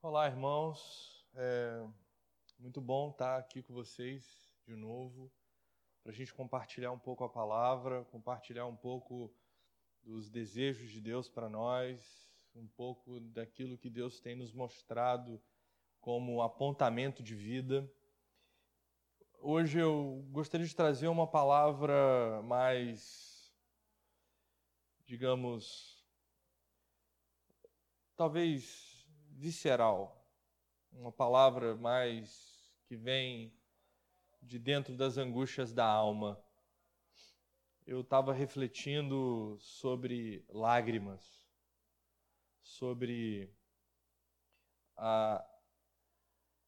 Olá, 0.00 0.28
irmãos. 0.28 1.26
É 1.34 1.84
muito 2.56 2.80
bom 2.80 3.10
estar 3.10 3.36
aqui 3.36 3.64
com 3.64 3.74
vocês 3.74 4.24
de 4.64 4.76
novo 4.76 5.28
para 6.04 6.12
a 6.12 6.14
gente 6.14 6.32
compartilhar 6.32 6.92
um 6.92 6.98
pouco 7.00 7.24
a 7.24 7.28
palavra, 7.28 8.04
compartilhar 8.04 8.64
um 8.66 8.76
pouco 8.76 9.34
dos 10.00 10.30
desejos 10.30 10.92
de 10.92 11.00
Deus 11.00 11.28
para 11.28 11.48
nós, 11.48 12.30
um 12.54 12.68
pouco 12.68 13.18
daquilo 13.18 13.76
que 13.76 13.90
Deus 13.90 14.20
tem 14.20 14.36
nos 14.36 14.52
mostrado 14.52 15.42
como 16.00 16.42
apontamento 16.42 17.20
de 17.20 17.34
vida. 17.34 17.92
Hoje 19.40 19.80
eu 19.80 20.24
gostaria 20.30 20.66
de 20.66 20.76
trazer 20.76 21.08
uma 21.08 21.26
palavra 21.26 22.40
mais, 22.42 23.52
digamos, 25.04 26.00
talvez 28.16 28.87
visceral, 29.38 30.28
uma 30.90 31.12
palavra 31.12 31.76
mais 31.76 32.68
que 32.86 32.96
vem 32.96 33.56
de 34.42 34.58
dentro 34.58 34.96
das 34.96 35.16
angústias 35.16 35.72
da 35.72 35.86
alma. 35.86 36.42
Eu 37.86 38.00
estava 38.00 38.32
refletindo 38.32 39.56
sobre 39.60 40.44
lágrimas, 40.48 41.46
sobre 42.60 43.54
a, 44.96 45.48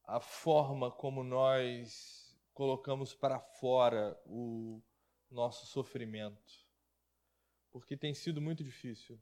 a 0.05 0.19
forma 0.21 0.89
como 0.89 1.23
nós 1.23 2.39
colocamos 2.53 3.13
para 3.13 3.39
fora 3.39 4.19
o 4.25 4.81
nosso 5.29 5.65
sofrimento, 5.65 6.65
porque 7.69 7.97
tem 7.97 8.13
sido 8.13 8.41
muito 8.41 8.63
difícil. 8.63 9.21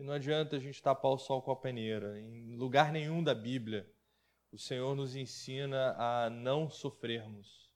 E 0.00 0.02
não 0.02 0.14
adianta 0.14 0.56
a 0.56 0.58
gente 0.58 0.82
tapar 0.82 1.12
o 1.12 1.18
sol 1.18 1.42
com 1.42 1.52
a 1.52 1.56
peneira. 1.56 2.18
Em 2.18 2.56
lugar 2.56 2.90
nenhum 2.90 3.22
da 3.22 3.34
Bíblia 3.34 3.86
o 4.50 4.56
Senhor 4.56 4.96
nos 4.96 5.14
ensina 5.14 5.94
a 5.98 6.30
não 6.30 6.70
sofrermos. 6.70 7.70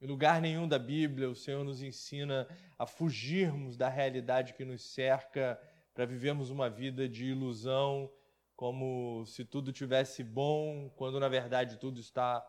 Em 0.00 0.06
lugar 0.06 0.40
nenhum 0.40 0.66
da 0.66 0.78
Bíblia, 0.78 1.28
o 1.28 1.34
Senhor 1.34 1.62
nos 1.62 1.82
ensina 1.82 2.48
a 2.78 2.86
fugirmos 2.86 3.76
da 3.76 3.90
realidade 3.90 4.54
que 4.54 4.64
nos 4.64 4.82
cerca 4.82 5.60
para 5.92 6.06
vivermos 6.06 6.48
uma 6.48 6.70
vida 6.70 7.06
de 7.06 7.26
ilusão, 7.26 8.10
como 8.56 9.26
se 9.26 9.44
tudo 9.44 9.70
tivesse 9.70 10.24
bom, 10.24 10.88
quando 10.96 11.20
na 11.20 11.28
verdade 11.28 11.76
tudo 11.78 12.00
está 12.00 12.42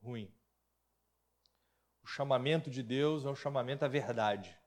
ruim. 0.00 0.32
O 2.00 2.06
chamamento 2.06 2.70
de 2.70 2.82
Deus 2.82 3.24
é 3.24 3.28
um 3.28 3.34
chamamento 3.34 3.84
à 3.84 3.88
verdade. 3.88 4.59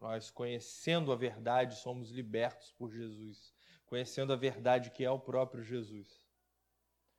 Nós, 0.00 0.30
conhecendo 0.30 1.12
a 1.12 1.16
verdade, 1.16 1.76
somos 1.76 2.10
libertos 2.10 2.72
por 2.72 2.90
Jesus 2.90 3.54
conhecendo 3.90 4.32
a 4.32 4.36
verdade 4.36 4.92
que 4.92 5.04
é 5.04 5.10
o 5.10 5.18
próprio 5.18 5.64
Jesus. 5.64 6.24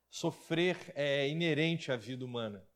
Sofrer 0.08 0.90
é 0.96 1.28
inerente 1.28 1.92
à 1.92 1.96
vida 1.96 2.24
humana. 2.24 2.66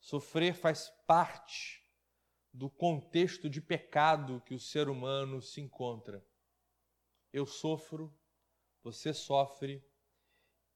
Sofrer 0.00 0.52
faz 0.52 0.90
parte 1.06 1.88
do 2.52 2.68
contexto 2.68 3.48
de 3.48 3.60
pecado 3.60 4.42
que 4.44 4.52
o 4.52 4.58
ser 4.58 4.88
humano 4.88 5.40
se 5.40 5.60
encontra. 5.60 6.26
Eu 7.32 7.46
sofro, 7.46 8.12
você 8.82 9.14
sofre, 9.14 9.80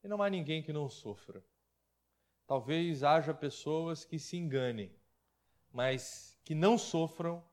e 0.04 0.06
não 0.06 0.22
há 0.22 0.30
ninguém 0.30 0.62
que 0.62 0.72
não 0.72 0.88
sofra. 0.88 1.44
Talvez 2.46 3.02
haja 3.02 3.34
pessoas 3.34 4.04
que 4.04 4.16
se 4.16 4.36
enganem, 4.36 4.96
mas 5.72 6.38
que 6.44 6.54
não 6.54 6.78
sofram, 6.78 7.44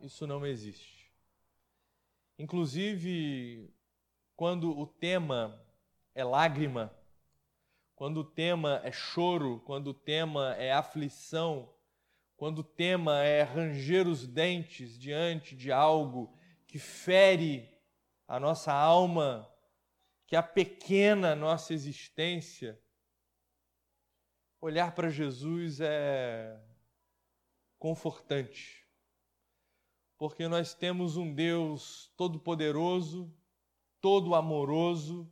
isso 0.00 0.26
não 0.26 0.46
existe. 0.46 1.10
Inclusive, 2.38 3.72
quando 4.34 4.76
o 4.78 4.86
tema 4.86 5.62
é 6.14 6.24
lágrima, 6.24 6.94
quando 7.94 8.20
o 8.20 8.24
tema 8.24 8.80
é 8.82 8.90
choro, 8.90 9.60
quando 9.66 9.88
o 9.88 9.94
tema 9.94 10.54
é 10.56 10.72
aflição, 10.72 11.70
quando 12.36 12.60
o 12.60 12.64
tema 12.64 13.22
é 13.22 13.42
ranger 13.42 14.08
os 14.08 14.26
dentes 14.26 14.98
diante 14.98 15.54
de 15.54 15.70
algo 15.70 16.34
que 16.66 16.78
fere 16.78 17.68
a 18.26 18.40
nossa 18.40 18.72
alma, 18.72 19.46
que 20.26 20.34
a 20.34 20.42
nossa 21.36 21.74
existência, 21.74 22.80
olhar 24.60 24.94
para 24.94 25.10
Jesus 25.10 25.80
é 25.80 26.58
confortante, 27.78 28.79
porque 30.20 30.46
nós 30.46 30.74
temos 30.74 31.16
um 31.16 31.32
Deus 31.32 32.12
todo-poderoso, 32.14 33.32
todo 34.02 34.34
amoroso, 34.34 35.26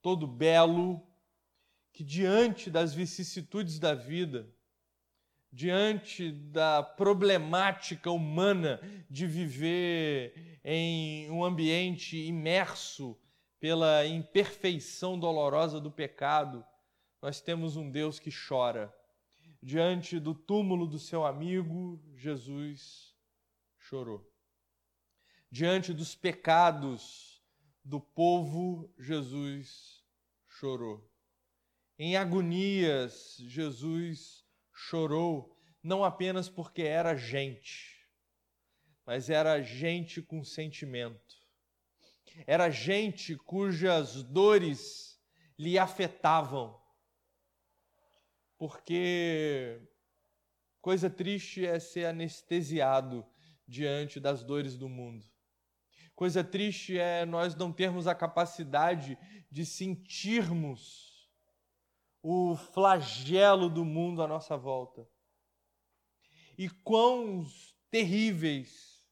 todo 0.00 0.24
belo, 0.24 1.04
que 1.92 2.04
diante 2.04 2.70
das 2.70 2.94
vicissitudes 2.94 3.80
da 3.80 3.92
vida, 3.92 4.48
diante 5.50 6.30
da 6.30 6.80
problemática 6.80 8.08
humana 8.08 8.80
de 9.10 9.26
viver 9.26 10.60
em 10.64 11.28
um 11.28 11.44
ambiente 11.44 12.16
imerso 12.16 13.18
pela 13.58 14.06
imperfeição 14.06 15.18
dolorosa 15.18 15.80
do 15.80 15.90
pecado, 15.90 16.64
nós 17.20 17.40
temos 17.40 17.76
um 17.76 17.90
Deus 17.90 18.20
que 18.20 18.30
chora. 18.30 18.94
Diante 19.60 20.20
do 20.20 20.36
túmulo 20.36 20.86
do 20.86 21.00
seu 21.00 21.26
amigo, 21.26 22.00
Jesus 22.14 23.09
chorou. 23.90 24.24
Diante 25.50 25.92
dos 25.92 26.14
pecados 26.14 27.42
do 27.84 28.00
povo, 28.00 28.88
Jesus 28.96 30.04
chorou. 30.46 31.10
Em 31.98 32.16
agonias, 32.16 33.36
Jesus 33.40 34.46
chorou, 34.72 35.58
não 35.82 36.04
apenas 36.04 36.48
porque 36.48 36.82
era 36.82 37.16
gente, 37.16 38.08
mas 39.04 39.28
era 39.28 39.60
gente 39.60 40.22
com 40.22 40.44
sentimento. 40.44 41.36
Era 42.46 42.70
gente 42.70 43.36
cujas 43.36 44.22
dores 44.22 45.20
lhe 45.58 45.76
afetavam. 45.76 46.80
Porque 48.56 49.82
coisa 50.80 51.10
triste 51.10 51.66
é 51.66 51.80
ser 51.80 52.06
anestesiado 52.06 53.26
diante 53.70 54.18
das 54.18 54.42
dores 54.42 54.76
do 54.76 54.88
mundo. 54.88 55.24
Coisa 56.14 56.42
triste 56.42 56.98
é 56.98 57.24
nós 57.24 57.54
não 57.54 57.72
termos 57.72 58.08
a 58.08 58.14
capacidade 58.14 59.16
de 59.50 59.64
sentirmos 59.64 61.30
o 62.20 62.56
flagelo 62.56 63.70
do 63.70 63.84
mundo 63.84 64.22
à 64.22 64.26
nossa 64.26 64.56
volta. 64.56 65.08
E 66.58 66.68
quão 66.68 67.46
terríveis, 67.90 69.06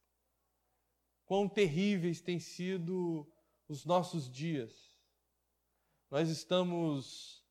quão 1.24 1.48
terríveis 1.48 2.20
têm 2.20 2.41
sido 2.41 3.26
os 3.68 3.86
nossos 3.86 4.30
dias. 4.30 4.98
Nós 6.10 6.28
estamos 6.28 7.44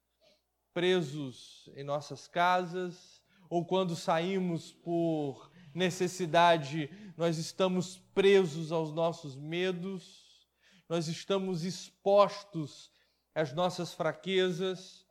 presos 0.73 1.69
em 1.75 1.83
nossas 1.83 2.27
casas, 2.27 3.23
ou 3.49 3.65
quando 3.65 3.95
saímos 3.95 4.73
por 4.73 5.51
necessidade, 5.77 6.89
nós 7.15 7.37
estamos 7.37 7.99
presos 8.13 8.71
aos 8.71 8.91
nossos 8.91 9.35
medos, 9.35 10.47
nós 10.89 11.07
estamos 11.07 11.63
expostos 11.63 12.91
às 13.35 13.53
nossas 13.53 13.93
fraquezas, 13.93 15.05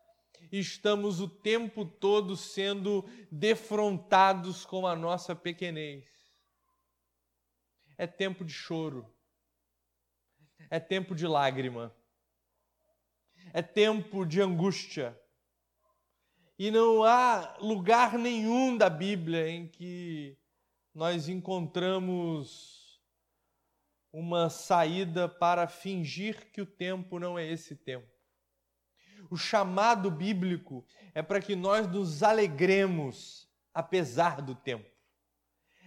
estamos 0.51 1.21
o 1.21 1.29
tempo 1.29 1.85
todo 1.85 2.37
sendo 2.37 3.05
defrontados 3.31 4.65
com 4.65 4.87
a 4.87 4.97
nossa 4.97 5.35
pequenez. 5.37 6.05
É 7.97 8.07
tempo 8.07 8.45
de 8.45 8.53
choro, 8.53 9.07
é 10.69 10.81
tempo 10.81 11.15
de 11.15 11.27
lágrima, 11.27 11.95
é 13.55 13.63
tempo 13.63 14.27
de 14.27 14.41
angústia. 14.41 15.19
E 16.59 16.71
não 16.71 17.05
há 17.05 17.57
lugar 17.61 18.19
nenhum 18.19 18.77
da 18.77 18.91
Bíblia 18.91 19.49
em 19.49 19.69
que 19.69 20.37
nós 20.97 21.29
encontramos 21.29 22.99
uma 24.11 24.49
saída 24.49 25.29
para 25.29 25.69
fingir 25.69 26.51
que 26.51 26.63
o 26.63 26.65
tempo 26.65 27.19
não 27.19 27.39
é 27.39 27.47
esse 27.47 27.77
tempo. 27.77 28.11
O 29.31 29.37
chamado 29.37 30.11
bíblico 30.11 30.87
é 31.15 31.21
para 31.21 31.39
que 31.39 31.55
nós 31.55 31.87
nos 31.87 32.23
alegremos 32.23 33.47
apesar 33.75 34.41
do 34.41 34.55
tempo. 34.55 34.91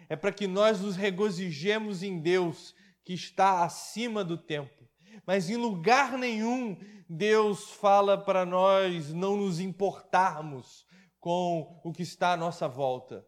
É 0.08 0.16
para 0.16 0.32
que 0.32 0.46
nós 0.46 0.80
nos 0.80 0.96
regozijemos 0.96 2.04
em 2.04 2.20
Deus 2.20 2.76
que 3.04 3.14
está 3.14 3.64
acima 3.64 4.24
do 4.24 4.38
tempo. 4.38 4.88
Mas 5.26 5.50
em 5.50 5.56
lugar 5.56 6.20
nenhum 6.20 6.78
Deus 7.10 7.72
fala 7.72 8.16
para 8.16 8.46
nós 8.46 9.12
não 9.12 9.38
nos 9.38 9.60
importarmos 9.60 10.86
com 11.20 11.82
o 11.84 11.92
que 11.92 12.04
está 12.04 12.34
à 12.34 12.38
nossa 12.38 12.68
volta. 12.68 13.28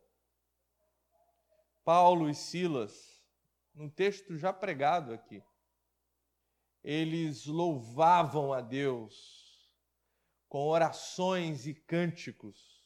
Paulo 1.83 2.30
e 2.30 2.36
Silas, 2.36 3.22
num 3.74 3.89
texto 3.89 4.38
já 4.38 4.54
pregado 4.54 5.13
aqui, 5.13 5.44
eles 6.83 7.45
louvavam 7.45 8.54
a 8.54 8.62
Deus 8.62 9.69
com 10.48 10.68
orações 10.68 11.66
e 11.66 11.74
cânticos, 11.74 12.86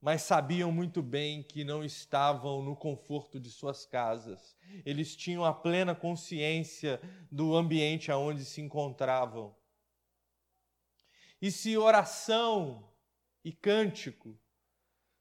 mas 0.00 0.22
sabiam 0.22 0.70
muito 0.70 1.02
bem 1.02 1.42
que 1.42 1.64
não 1.64 1.82
estavam 1.82 2.62
no 2.62 2.76
conforto 2.76 3.40
de 3.40 3.50
suas 3.50 3.86
casas. 3.86 4.56
Eles 4.84 5.16
tinham 5.16 5.44
a 5.44 5.54
plena 5.54 5.94
consciência 5.94 7.00
do 7.30 7.56
ambiente 7.56 8.12
aonde 8.12 8.44
se 8.44 8.60
encontravam. 8.60 9.56
E 11.40 11.50
se 11.50 11.76
oração 11.76 12.92
e 13.44 13.52
cântico 13.52 14.38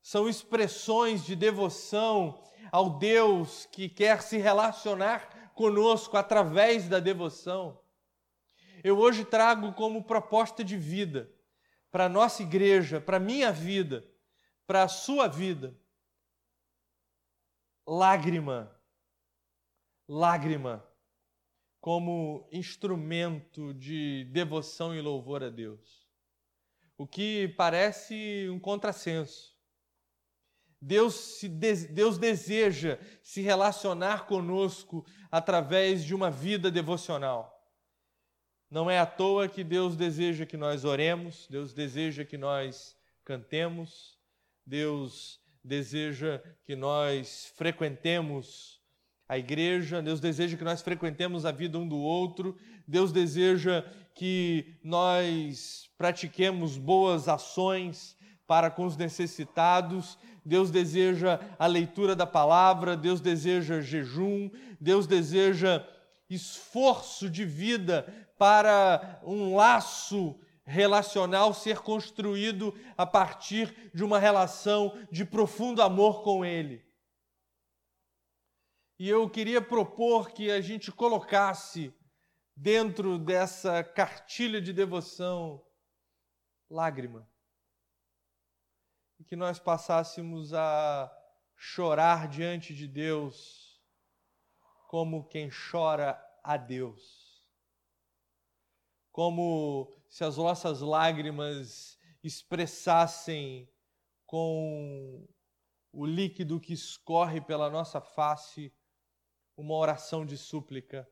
são 0.06 0.30
expressões 0.30 1.26
de 1.26 1.36
devoção 1.36 2.40
ao 2.72 3.00
Deus 3.00 3.66
que 3.72 3.90
quer 3.90 4.22
se 4.22 4.38
relacionar 4.38 5.52
conosco 5.56 6.16
através 6.16 6.88
da 6.88 7.00
devoção. 7.00 7.82
Eu 8.84 9.00
hoje 9.00 9.26
trago 9.26 9.74
como 9.74 10.04
proposta 10.04 10.64
de 10.64 10.78
vida 10.78 11.34
para 11.90 12.06
a 12.06 12.10
nossa 12.10 12.44
igreja, 12.44 13.02
para 13.02 13.18
a 13.18 13.20
minha 13.20 13.52
vida, 13.52 14.08
para 14.68 14.84
a 14.84 14.88
sua 14.88 15.28
vida. 15.28 15.76
Lágrima, 17.88 18.80
lágrima, 20.08 20.88
como 21.82 22.48
instrumento 22.52 23.74
de 23.74 24.26
devoção 24.26 24.94
e 24.94 25.02
louvor 25.02 25.44
a 25.44 25.50
Deus. 25.50 26.08
O 26.96 27.08
que 27.08 27.48
parece 27.58 28.48
um 28.52 28.60
contrassenso 28.60 29.55
Deus, 30.86 31.16
se, 31.16 31.50
Deus 31.50 32.20
deseja 32.20 33.00
se 33.24 33.42
relacionar 33.42 34.28
conosco 34.28 35.04
através 35.32 36.06
de 36.06 36.14
uma 36.14 36.30
vida 36.30 36.70
devocional. 36.70 37.52
Não 38.70 38.88
é 38.88 39.00
à 39.00 39.06
toa 39.06 39.48
que 39.48 39.64
Deus 39.64 39.96
deseja 39.96 40.46
que 40.46 40.56
nós 40.56 40.86
oremos, 40.86 41.48
Deus 41.50 41.74
deseja 41.74 42.24
que 42.24 42.38
nós 42.38 42.96
cantemos, 43.24 44.20
Deus 44.64 45.40
deseja 45.64 46.40
que 46.64 46.76
nós 46.76 47.52
frequentemos 47.56 48.80
a 49.28 49.40
igreja, 49.40 50.04
Deus 50.04 50.20
deseja 50.20 50.56
que 50.56 50.64
nós 50.64 50.84
frequentemos 50.84 51.48
a 51.48 51.52
vida 51.52 51.80
um 51.80 51.88
do 51.88 51.98
outro, 51.98 52.56
Deus 52.88 53.12
deseja 53.12 53.82
que 54.14 54.78
nós 54.84 55.90
pratiquemos 55.98 56.78
boas 56.78 57.28
ações 57.28 58.16
para 58.46 58.70
com 58.70 58.86
os 58.86 58.96
necessitados, 58.96 60.18
Deus 60.46 60.70
deseja 60.70 61.40
a 61.58 61.66
leitura 61.66 62.16
da 62.16 62.28
palavra, 62.28 62.96
Deus 62.96 63.20
deseja 63.20 63.82
jejum, 63.82 64.52
Deus 64.80 65.08
deseja 65.08 65.84
esforço 66.30 67.30
de 67.30 67.44
vida 67.44 68.04
para 68.38 69.20
um 69.24 69.56
laço 69.56 70.40
relacional 70.64 71.54
ser 71.54 71.80
construído 71.80 72.74
a 72.96 73.06
partir 73.06 73.92
de 73.94 74.04
uma 74.04 74.20
relação 74.20 74.96
de 75.12 75.26
profundo 75.26 75.82
amor 75.82 76.24
com 76.24 76.46
Ele. 76.46 76.86
E 79.00 79.10
eu 79.10 79.28
queria 79.30 79.62
propor 79.62 80.32
que 80.32 80.52
a 80.52 80.62
gente 80.62 80.92
colocasse 80.92 81.94
dentro 82.56 83.18
dessa 83.18 83.84
cartilha 83.84 84.62
de 84.62 84.72
devoção 84.72 85.62
lágrima 86.70 87.28
que 89.26 89.36
nós 89.36 89.60
passássemos 89.60 90.54
a 90.54 91.12
chorar 91.56 92.28
diante 92.28 92.74
de 92.76 92.88
Deus 92.88 93.82
como 94.88 95.28
quem 95.28 95.50
chora 95.50 96.22
a 96.44 96.58
Deus. 96.58 97.44
Como 99.12 99.92
se 100.08 100.24
as 100.24 100.38
nossas 100.38 100.82
lágrimas 100.82 101.98
expressassem 102.24 103.70
com 104.26 105.28
o 105.92 106.06
líquido 106.06 106.60
que 106.60 106.74
escorre 106.74 107.42
pela 107.42 107.70
nossa 107.70 108.02
face 108.02 108.74
uma 109.58 109.74
oração 109.74 110.26
de 110.26 110.38
súplica. 110.38 111.10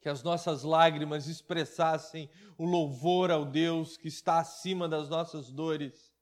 Que 0.00 0.08
as 0.08 0.22
nossas 0.22 0.62
lágrimas 0.62 1.26
expressassem 1.26 2.30
o 2.56 2.64
louvor 2.64 3.30
ao 3.30 3.44
Deus 3.44 3.96
que 3.96 4.06
está 4.06 4.38
acima 4.38 4.88
das 4.88 5.08
nossas 5.08 5.50
dores 5.50 6.12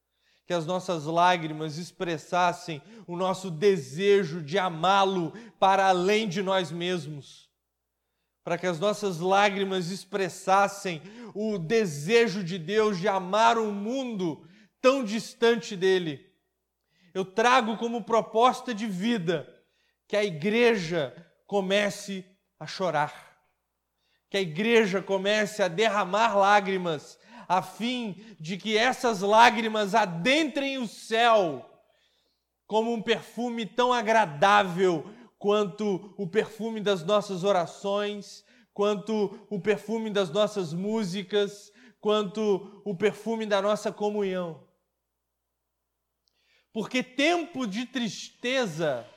que 0.47 0.55
as 0.55 0.65
nossas 0.65 1.05
lágrimas 1.05 1.77
expressassem 1.77 2.81
o 3.07 3.17
nosso 3.17 3.51
desejo 3.51 4.41
de 4.41 4.59
amá-lo 4.59 5.33
para 5.59 5.89
além 5.89 6.29
de 6.29 6.41
nós 6.41 6.71
mesmos, 6.71 7.51
para 8.45 8.57
que 8.57 8.67
as 8.67 8.79
nossas 8.79 9.19
lágrimas 9.19 9.91
expressassem 9.91 11.03
o 11.35 11.59
desejo 11.59 12.45
de 12.45 12.59
Deus 12.59 12.99
de 12.99 13.09
amar 13.09 13.59
um 13.59 13.73
mundo 13.73 14.47
tão 14.81 15.03
distante 15.03 15.77
dele. 15.77 16.25
Eu 17.13 17.25
trago 17.25 17.77
como 17.77 18.05
proposta 18.05 18.73
de 18.73 18.87
vida 18.87 19.53
que 20.07 20.17
a 20.17 20.23
igreja 20.23 21.13
comece 21.45 22.25
a 22.61 22.69
chorar, 22.69 23.37
que 24.31 24.37
a 24.37 24.41
igreja 24.41 25.03
comece 25.03 25.61
a 25.61 25.67
derramar 25.67 26.37
lágrimas 26.37 27.19
a 27.49 27.63
fim 27.63 28.17
de 28.41 28.57
que 28.57 28.77
essas 28.77 29.21
lágrimas 29.21 29.95
adentrem 29.95 30.79
o 30.79 30.89
céu 30.89 31.69
como 32.67 32.93
um 32.93 33.01
perfume 33.01 33.65
tão 33.65 33.93
agradável 33.93 35.09
quanto 35.39 36.15
o 36.17 36.27
perfume 36.27 36.81
das 36.81 37.05
nossas 37.05 37.45
orações, 37.45 38.45
quanto 38.73 39.47
o 39.49 39.61
perfume 39.61 40.11
das 40.11 40.31
nossas 40.31 40.73
músicas, 40.73 41.73
quanto 42.01 42.83
o 42.85 42.95
perfume 42.95 43.47
da 43.47 43.63
nossa 43.63 43.93
comunhão. 43.93 44.67
Porque 46.73 47.03
tempo 47.03 47.67
de 47.67 47.87
tristeza 47.87 49.09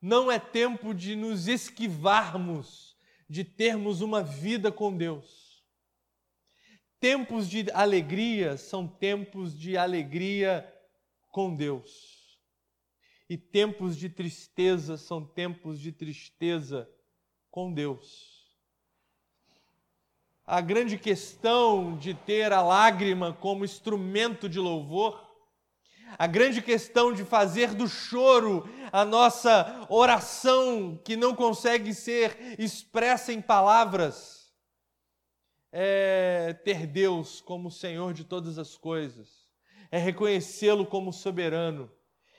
não 0.00 0.30
é 0.30 0.38
tempo 0.38 0.92
de 0.94 1.16
nos 1.16 1.48
esquivarmos 1.48 2.96
de 3.28 3.44
termos 3.44 4.00
uma 4.00 4.22
vida 4.22 4.72
com 4.72 4.96
Deus. 4.96 5.47
Tempos 7.00 7.48
de 7.48 7.70
alegria 7.72 8.56
são 8.56 8.86
tempos 8.86 9.56
de 9.56 9.76
alegria 9.76 10.70
com 11.30 11.54
Deus. 11.54 12.40
E 13.30 13.36
tempos 13.36 13.96
de 13.96 14.08
tristeza 14.08 14.96
são 14.96 15.24
tempos 15.24 15.78
de 15.78 15.92
tristeza 15.92 16.90
com 17.50 17.72
Deus. 17.72 18.38
A 20.46 20.60
grande 20.60 20.96
questão 20.96 21.96
de 21.98 22.14
ter 22.14 22.52
a 22.52 22.62
lágrima 22.62 23.34
como 23.34 23.64
instrumento 23.64 24.48
de 24.48 24.58
louvor, 24.58 25.28
a 26.16 26.26
grande 26.26 26.62
questão 26.62 27.12
de 27.12 27.22
fazer 27.22 27.74
do 27.74 27.86
choro 27.86 28.68
a 28.90 29.04
nossa 29.04 29.86
oração 29.90 30.98
que 31.04 31.16
não 31.16 31.34
consegue 31.34 31.92
ser 31.92 32.58
expressa 32.58 33.32
em 33.32 33.42
palavras, 33.42 34.37
é 35.72 36.54
ter 36.64 36.86
Deus 36.86 37.40
como 37.40 37.70
Senhor 37.70 38.12
de 38.12 38.24
todas 38.24 38.58
as 38.58 38.76
coisas, 38.76 39.46
é 39.90 39.98
reconhecê-lo 39.98 40.86
como 40.86 41.12
soberano 41.12 41.90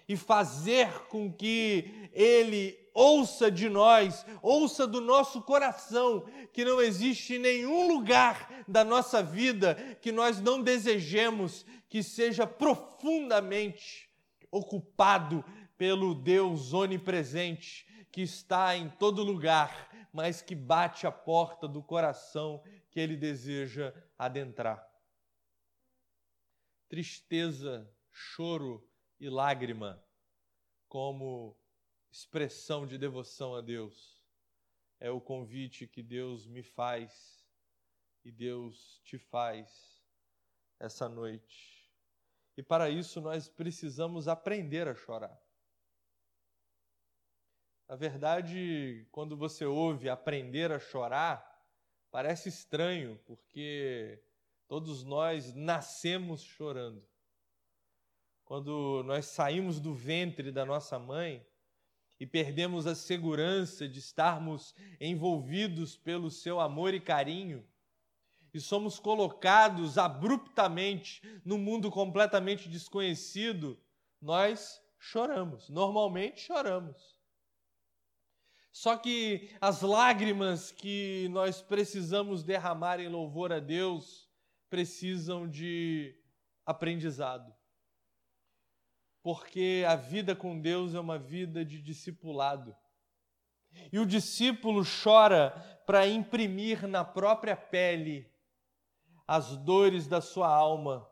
e 0.07 0.17
fazer 0.17 0.87
com 1.07 1.31
que 1.31 2.09
Ele 2.11 2.77
ouça 2.93 3.51
de 3.51 3.69
nós, 3.69 4.25
ouça 4.41 4.87
do 4.87 4.99
nosso 4.99 5.41
coração, 5.43 6.25
que 6.51 6.65
não 6.65 6.81
existe 6.81 7.37
nenhum 7.37 7.87
lugar 7.87 8.63
da 8.67 8.83
nossa 8.83 9.21
vida 9.21 9.75
que 10.01 10.11
nós 10.11 10.41
não 10.41 10.61
desejemos 10.61 11.65
que 11.87 12.03
seja 12.03 12.45
profundamente 12.45 14.09
ocupado 14.51 15.45
pelo 15.77 16.13
Deus 16.13 16.73
onipresente, 16.73 17.87
que 18.11 18.21
está 18.21 18.75
em 18.75 18.89
todo 18.89 19.23
lugar, 19.23 19.89
mas 20.11 20.41
que 20.41 20.55
bate 20.55 21.05
a 21.05 21.11
porta 21.11 21.67
do 21.67 21.81
coração 21.81 22.61
que 22.89 22.99
ele 22.99 23.15
deseja 23.15 23.93
adentrar. 24.17 24.87
Tristeza, 26.87 27.89
choro 28.11 28.89
e 29.19 29.29
lágrima 29.29 30.03
como 30.87 31.55
expressão 32.11 32.87
de 32.87 32.97
devoção 32.97 33.55
a 33.55 33.61
Deus 33.61 34.19
é 34.99 35.09
o 35.09 35.21
convite 35.21 35.87
que 35.87 36.03
Deus 36.03 36.47
me 36.47 36.63
faz 36.63 37.45
e 38.25 38.31
Deus 38.31 38.99
te 39.03 39.17
faz 39.17 40.03
essa 40.79 41.07
noite. 41.07 41.89
E 42.57 42.63
para 42.63 42.89
isso 42.89 43.21
nós 43.21 43.47
precisamos 43.47 44.27
aprender 44.27 44.87
a 44.87 44.95
chorar. 44.95 45.39
Na 47.87 47.95
verdade, 47.95 49.07
quando 49.11 49.37
você 49.37 49.65
ouve 49.65 50.09
aprender 50.09 50.71
a 50.71 50.79
chorar, 50.79 51.48
Parece 52.11 52.49
estranho, 52.49 53.19
porque 53.25 54.21
todos 54.67 55.03
nós 55.03 55.53
nascemos 55.53 56.41
chorando. 56.41 57.07
Quando 58.43 59.03
nós 59.05 59.25
saímos 59.27 59.79
do 59.79 59.93
ventre 59.93 60.51
da 60.51 60.65
nossa 60.65 60.97
mãe, 60.97 61.45
e 62.19 62.25
perdemos 62.25 62.85
a 62.85 62.93
segurança 62.93 63.87
de 63.87 63.99
estarmos 63.99 64.75
envolvidos 64.99 65.95
pelo 65.95 66.29
seu 66.29 66.59
amor 66.59 66.93
e 66.93 66.99
carinho, 66.99 67.65
e 68.53 68.59
somos 68.59 68.99
colocados 68.99 69.97
abruptamente 69.97 71.21
num 71.45 71.57
mundo 71.57 71.89
completamente 71.89 72.67
desconhecido, 72.67 73.79
nós 74.19 74.81
choramos. 74.97 75.69
Normalmente 75.69 76.41
choramos. 76.41 77.18
Só 78.71 78.95
que 78.95 79.49
as 79.59 79.81
lágrimas 79.81 80.71
que 80.71 81.27
nós 81.31 81.61
precisamos 81.61 82.43
derramar 82.43 82.99
em 82.99 83.07
louvor 83.07 83.51
a 83.51 83.59
Deus 83.59 84.29
precisam 84.69 85.47
de 85.47 86.15
aprendizado. 86.65 87.53
Porque 89.23 89.83
a 89.87 89.95
vida 89.95 90.35
com 90.35 90.59
Deus 90.59 90.93
é 90.93 90.99
uma 90.99 91.17
vida 91.17 91.65
de 91.65 91.81
discipulado. 91.81 92.75
E 93.91 93.99
o 93.99 94.05
discípulo 94.05 94.83
chora 95.03 95.51
para 95.85 96.07
imprimir 96.07 96.87
na 96.87 97.03
própria 97.03 97.55
pele 97.55 98.31
as 99.27 99.57
dores 99.57 100.07
da 100.07 100.21
sua 100.21 100.47
alma. 100.47 101.08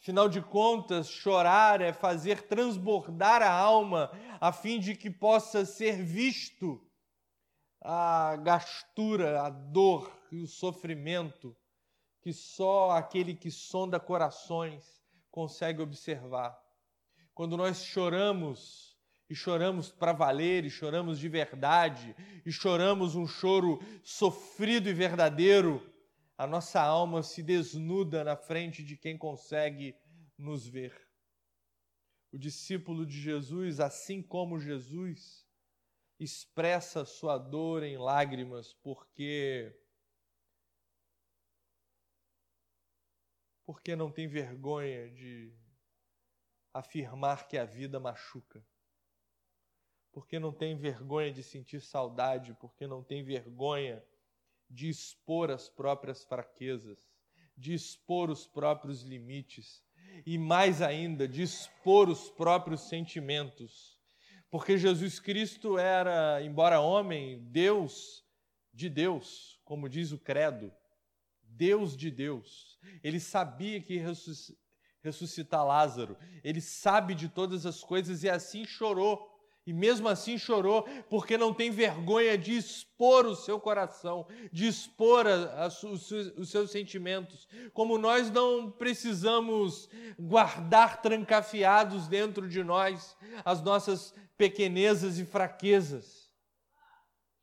Afinal 0.00 0.30
de 0.30 0.40
contas, 0.40 1.10
chorar 1.10 1.82
é 1.82 1.92
fazer 1.92 2.42
transbordar 2.42 3.42
a 3.42 3.52
alma 3.52 4.10
a 4.40 4.50
fim 4.50 4.80
de 4.80 4.96
que 4.96 5.10
possa 5.10 5.66
ser 5.66 6.02
visto 6.02 6.80
a 7.82 8.36
gastura, 8.36 9.42
a 9.42 9.50
dor 9.50 10.10
e 10.32 10.38
o 10.38 10.46
sofrimento 10.46 11.54
que 12.22 12.32
só 12.32 12.92
aquele 12.92 13.34
que 13.34 13.50
sonda 13.50 14.00
corações 14.00 15.02
consegue 15.30 15.82
observar. 15.82 16.58
Quando 17.34 17.56
nós 17.56 17.84
choramos, 17.84 18.96
e 19.28 19.34
choramos 19.34 19.92
para 19.92 20.12
valer, 20.12 20.64
e 20.64 20.70
choramos 20.70 21.18
de 21.18 21.28
verdade, 21.28 22.16
e 22.44 22.50
choramos 22.50 23.14
um 23.14 23.26
choro 23.26 23.78
sofrido 24.02 24.88
e 24.88 24.94
verdadeiro, 24.94 25.89
a 26.40 26.46
nossa 26.46 26.80
alma 26.80 27.22
se 27.22 27.42
desnuda 27.42 28.24
na 28.24 28.34
frente 28.34 28.82
de 28.82 28.96
quem 28.96 29.18
consegue 29.18 29.94
nos 30.38 30.66
ver. 30.66 30.98
O 32.32 32.38
discípulo 32.38 33.04
de 33.04 33.20
Jesus, 33.20 33.78
assim 33.78 34.22
como 34.22 34.58
Jesus, 34.58 35.46
expressa 36.18 37.04
sua 37.04 37.36
dor 37.36 37.82
em 37.82 37.98
lágrimas, 37.98 38.72
porque 38.72 39.78
porque 43.66 43.94
não 43.94 44.10
tem 44.10 44.26
vergonha 44.26 45.10
de 45.10 45.54
afirmar 46.72 47.48
que 47.48 47.58
a 47.58 47.66
vida 47.66 48.00
machuca. 48.00 48.66
Porque 50.10 50.38
não 50.38 50.54
tem 50.54 50.74
vergonha 50.74 51.30
de 51.30 51.42
sentir 51.42 51.82
saudade, 51.82 52.54
porque 52.54 52.86
não 52.86 53.04
tem 53.04 53.22
vergonha 53.22 54.02
de 54.70 54.88
expor 54.88 55.50
as 55.50 55.68
próprias 55.68 56.24
fraquezas, 56.24 56.98
de 57.56 57.74
expor 57.74 58.30
os 58.30 58.46
próprios 58.46 59.02
limites 59.02 59.82
e 60.24 60.38
mais 60.38 60.80
ainda 60.80 61.26
de 61.26 61.42
expor 61.42 62.08
os 62.08 62.30
próprios 62.30 62.82
sentimentos. 62.82 63.98
Porque 64.50 64.78
Jesus 64.78 65.20
Cristo 65.20 65.78
era, 65.78 66.42
embora 66.42 66.80
homem, 66.80 67.38
Deus 67.50 68.24
de 68.72 68.88
Deus, 68.88 69.60
como 69.64 69.88
diz 69.88 70.12
o 70.12 70.18
credo, 70.18 70.72
Deus 71.42 71.96
de 71.96 72.10
Deus. 72.10 72.78
Ele 73.02 73.20
sabia 73.20 73.80
que 73.80 74.02
ressuscitar 75.02 75.66
Lázaro. 75.66 76.16
Ele 76.42 76.60
sabe 76.60 77.14
de 77.14 77.28
todas 77.28 77.66
as 77.66 77.82
coisas 77.82 78.24
e 78.24 78.30
assim 78.30 78.64
chorou. 78.64 79.29
E 79.66 79.72
mesmo 79.72 80.08
assim 80.08 80.38
chorou, 80.38 80.82
porque 81.08 81.36
não 81.36 81.54
tem 81.54 81.70
vergonha 81.70 82.36
de 82.36 82.56
expor 82.56 83.26
o 83.26 83.36
seu 83.36 83.60
coração, 83.60 84.26
de 84.52 84.66
expor 84.66 85.26
a, 85.26 85.64
a, 85.64 85.66
os, 85.66 86.10
os 86.10 86.50
seus 86.50 86.70
sentimentos. 86.70 87.46
Como 87.72 87.98
nós 87.98 88.30
não 88.30 88.70
precisamos 88.70 89.88
guardar 90.18 91.02
trancafiados 91.02 92.08
dentro 92.08 92.48
de 92.48 92.64
nós 92.64 93.16
as 93.44 93.62
nossas 93.62 94.14
pequenezas 94.36 95.18
e 95.18 95.24
fraquezas, 95.24 96.30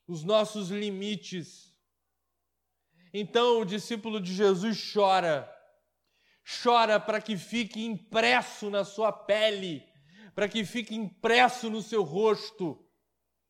os 0.07 0.23
nossos 0.23 0.69
limites 0.69 1.67
então 3.13 3.61
o 3.61 3.65
discípulo 3.65 4.19
de 4.19 4.33
Jesus 4.33 4.91
chora, 4.93 5.51
chora 6.63 6.99
para 6.99 7.21
que 7.21 7.37
fique 7.37 7.83
impresso 7.83 8.69
na 8.69 8.83
sua 8.83 9.11
pele, 9.11 9.83
para 10.37 10.47
que 10.47 10.63
fique 10.63 10.93
impresso 10.93 11.67
no 11.67 11.81
seu 11.81 12.03
rosto 12.03 12.79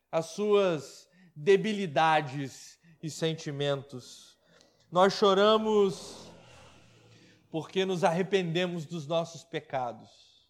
as 0.10 0.28
suas 0.28 1.06
debilidades 1.36 2.80
e 3.04 3.10
sentimentos. 3.10 4.40
Nós 4.90 5.12
choramos 5.12 6.32
porque 7.52 7.84
nos 7.84 8.06
arrependemos 8.06 8.86
dos 8.86 9.06
nossos 9.06 9.44
pecados. 9.44 10.48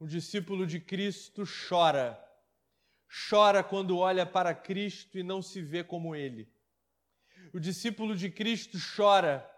O 0.00 0.06
discípulo 0.08 0.66
de 0.66 0.80
Cristo 0.80 1.44
chora, 1.68 2.20
chora 3.28 3.62
quando 3.62 3.98
olha 3.98 4.26
para 4.26 4.52
Cristo 4.52 5.16
e 5.16 5.22
não 5.22 5.40
se 5.40 5.62
vê 5.62 5.84
como 5.84 6.16
Ele 6.16 6.52
o 7.52 7.58
discípulo 7.58 8.16
de 8.16 8.30
Cristo 8.30 8.78
chora. 8.96 9.48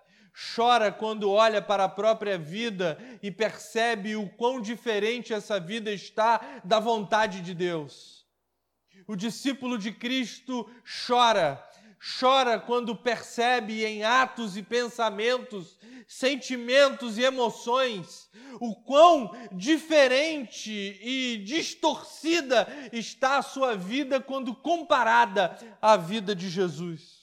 Chora 0.54 0.90
quando 0.90 1.30
olha 1.30 1.60
para 1.60 1.84
a 1.84 1.88
própria 1.88 2.38
vida 2.38 2.98
e 3.22 3.30
percebe 3.30 4.16
o 4.16 4.28
quão 4.30 4.60
diferente 4.60 5.32
essa 5.32 5.60
vida 5.60 5.92
está 5.92 6.60
da 6.64 6.80
vontade 6.80 7.40
de 7.40 7.54
Deus. 7.54 8.26
O 9.06 9.14
discípulo 9.14 9.76
de 9.76 9.92
Cristo 9.92 10.68
chora, 11.06 11.62
chora 12.18 12.58
quando 12.58 12.96
percebe 12.96 13.84
em 13.84 14.04
atos 14.04 14.56
e 14.56 14.62
pensamentos, 14.62 15.78
sentimentos 16.06 17.18
e 17.18 17.22
emoções 17.22 18.30
o 18.60 18.74
quão 18.74 19.32
diferente 19.50 20.70
e 20.70 21.42
distorcida 21.44 22.68
está 22.92 23.38
a 23.38 23.42
sua 23.42 23.76
vida 23.76 24.20
quando 24.20 24.54
comparada 24.54 25.56
à 25.80 25.96
vida 25.96 26.34
de 26.34 26.48
Jesus. 26.48 27.21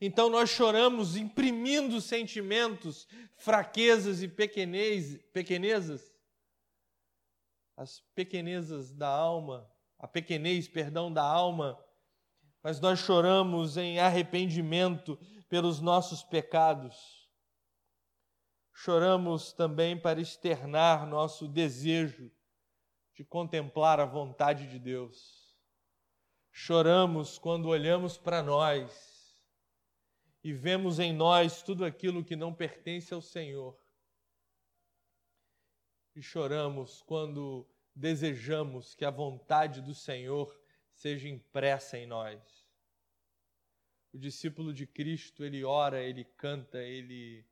Então 0.00 0.28
nós 0.28 0.50
choramos 0.50 1.16
imprimindo 1.16 2.00
sentimentos, 2.00 3.06
fraquezas 3.36 4.22
e 4.22 4.28
pequenez, 4.28 5.18
pequenezas, 5.32 6.12
as 7.76 8.00
pequenezas 8.14 8.92
da 8.92 9.08
alma, 9.08 9.70
a 9.98 10.06
pequenez, 10.06 10.68
perdão, 10.68 11.12
da 11.12 11.22
alma, 11.22 11.78
mas 12.62 12.80
nós 12.80 12.98
choramos 12.98 13.76
em 13.76 13.98
arrependimento 13.98 15.18
pelos 15.48 15.80
nossos 15.80 16.22
pecados. 16.22 17.28
Choramos 18.72 19.52
também 19.52 19.98
para 19.98 20.20
externar 20.20 21.06
nosso 21.06 21.46
desejo 21.46 22.30
de 23.14 23.24
contemplar 23.24 24.00
a 24.00 24.04
vontade 24.04 24.66
de 24.66 24.78
Deus. 24.78 25.56
Choramos 26.50 27.38
quando 27.38 27.68
olhamos 27.68 28.16
para 28.16 28.42
nós 28.42 29.13
e 30.44 30.52
vemos 30.52 30.98
em 30.98 31.10
nós 31.10 31.62
tudo 31.62 31.86
aquilo 31.86 32.22
que 32.22 32.36
não 32.36 32.52
pertence 32.52 33.14
ao 33.14 33.22
Senhor. 33.22 33.74
E 36.14 36.20
choramos 36.20 37.00
quando 37.00 37.66
desejamos 37.96 38.94
que 38.94 39.06
a 39.06 39.10
vontade 39.10 39.80
do 39.80 39.94
Senhor 39.94 40.54
seja 40.92 41.30
impressa 41.30 41.96
em 41.96 42.06
nós. 42.06 42.62
O 44.12 44.18
discípulo 44.18 44.74
de 44.74 44.86
Cristo, 44.86 45.44
ele 45.44 45.64
ora, 45.64 46.02
ele 46.02 46.24
canta, 46.24 46.78
ele 46.78 47.44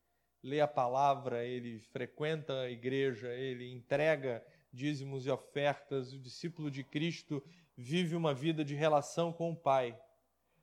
lê 0.43 0.61
a 0.61 0.69
palavra, 0.69 1.47
ele 1.47 1.81
frequenta 1.81 2.61
a 2.61 2.71
igreja, 2.71 3.33
ele 3.33 3.73
entrega 3.73 4.47
dízimos 4.71 5.25
e 5.25 5.31
ofertas. 5.31 6.13
O 6.13 6.21
discípulo 6.21 6.71
de 6.71 6.85
Cristo 6.85 7.43
vive 7.75 8.15
uma 8.15 8.35
vida 8.35 8.63
de 8.63 8.75
relação 8.75 9.33
com 9.33 9.51
o 9.51 9.57
Pai. 9.57 9.99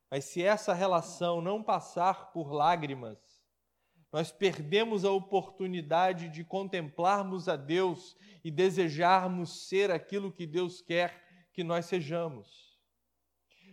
Mas 0.09 0.25
se 0.25 0.41
essa 0.41 0.73
relação 0.73 1.41
não 1.41 1.61
passar 1.61 2.31
por 2.31 2.51
lágrimas, 2.51 3.19
nós 4.11 4.31
perdemos 4.31 5.05
a 5.05 5.11
oportunidade 5.11 6.29
de 6.29 6.43
contemplarmos 6.43 7.47
a 7.47 7.55
Deus 7.55 8.17
e 8.43 8.49
desejarmos 8.49 9.67
ser 9.67 9.91
aquilo 9.91 10.31
que 10.31 10.47
Deus 10.47 10.81
quer 10.81 11.47
que 11.53 11.63
nós 11.63 11.85
sejamos. 11.85 12.69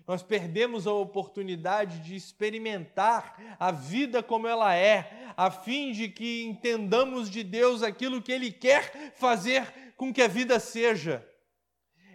Nós 0.07 0.23
perdemos 0.23 0.87
a 0.87 0.93
oportunidade 0.93 2.01
de 2.01 2.15
experimentar 2.15 3.57
a 3.59 3.73
vida 3.73 4.23
como 4.23 4.47
ela 4.47 4.75
é, 4.75 5.33
a 5.37 5.51
fim 5.51 5.91
de 5.91 6.09
que 6.09 6.45
entendamos 6.45 7.31
de 7.31 7.43
Deus 7.43 7.83
aquilo 7.83 8.23
que 8.23 8.31
Ele 8.31 8.53
quer 8.53 9.15
fazer 9.17 9.95
com 9.97 10.13
que 10.13 10.23
a 10.23 10.29
vida 10.29 10.61
seja 10.61 11.27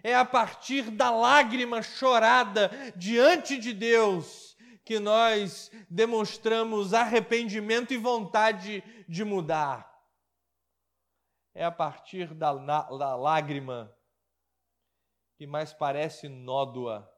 é 0.02 0.14
a 0.14 0.24
partir 0.24 0.90
da 0.90 1.10
lágrima 1.10 1.82
chorada 1.82 2.70
diante 2.96 3.56
de 3.58 3.72
Deus 3.72 4.56
que 4.84 4.98
nós 4.98 5.70
demonstramos 5.88 6.92
arrependimento 6.92 7.92
e 7.94 7.96
vontade 7.96 8.82
de 9.08 9.24
mudar. 9.24 9.88
É 11.54 11.64
a 11.64 11.70
partir 11.70 12.34
da, 12.34 12.52
da 12.52 13.14
lágrima 13.14 13.94
que 15.36 15.46
mais 15.46 15.72
parece 15.72 16.28
nódoa, 16.28 17.08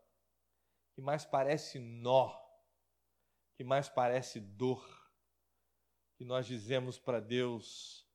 que 0.94 1.00
mais 1.00 1.24
parece 1.24 1.78
nó, 1.78 2.38
que 3.56 3.64
mais 3.64 3.88
parece 3.88 4.40
dor, 4.40 4.84
que 6.16 6.24
nós 6.24 6.46
dizemos 6.46 6.98
para 6.98 7.20
Deus: 7.20 8.06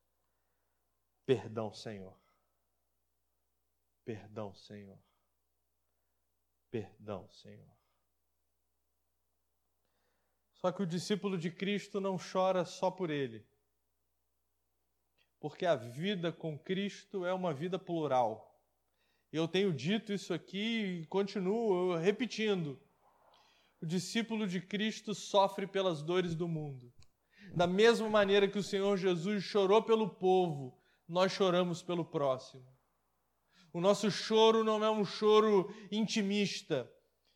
perdão, 1.25 1.73
Senhor. 1.73 2.28
Perdão, 4.05 4.53
Senhor. 4.53 4.99
Perdão, 6.71 7.29
Senhor. 7.29 7.79
Só 10.53 10.71
que 10.71 10.83
o 10.83 10.87
discípulo 10.87 11.37
de 11.37 11.49
Cristo 11.49 12.01
não 12.01 12.17
chora 12.17 12.65
só 12.65 12.91
por 12.91 13.09
ele. 13.09 13.45
Porque 15.39 15.65
a 15.65 15.75
vida 15.75 16.33
com 16.33 16.59
Cristo 16.59 17.25
é 17.25 17.33
uma 17.33 17.53
vida 17.53 17.79
plural. 17.79 18.61
Eu 19.31 19.47
tenho 19.47 19.73
dito 19.73 20.11
isso 20.11 20.33
aqui 20.33 21.01
e 21.01 21.05
continuo 21.05 21.95
repetindo. 21.95 22.79
O 23.81 23.85
discípulo 23.85 24.45
de 24.45 24.59
Cristo 24.59 25.15
sofre 25.15 25.65
pelas 25.65 26.01
dores 26.01 26.35
do 26.35 26.47
mundo. 26.47 26.91
Da 27.55 27.65
mesma 27.65 28.09
maneira 28.09 28.47
que 28.47 28.59
o 28.59 28.63
Senhor 28.63 28.97
Jesus 28.97 29.43
chorou 29.43 29.81
pelo 29.81 30.09
povo, 30.09 30.77
nós 31.07 31.31
choramos 31.31 31.81
pelo 31.81 32.03
próximo. 32.03 32.67
O 33.73 33.79
nosso 33.79 34.09
choro 34.09 34.63
não 34.63 34.83
é 34.83 34.89
um 34.89 35.05
choro 35.05 35.73
intimista, 35.91 36.89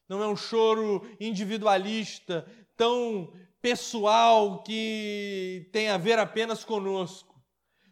não 0.09 0.21
é 0.21 0.27
um 0.27 0.35
choro 0.35 1.07
individualista, 1.19 2.45
tão 2.75 3.31
pessoal 3.61 4.61
que 4.63 5.69
tem 5.71 5.89
a 5.89 5.97
ver 5.97 6.19
apenas 6.19 6.65
conosco. 6.65 7.33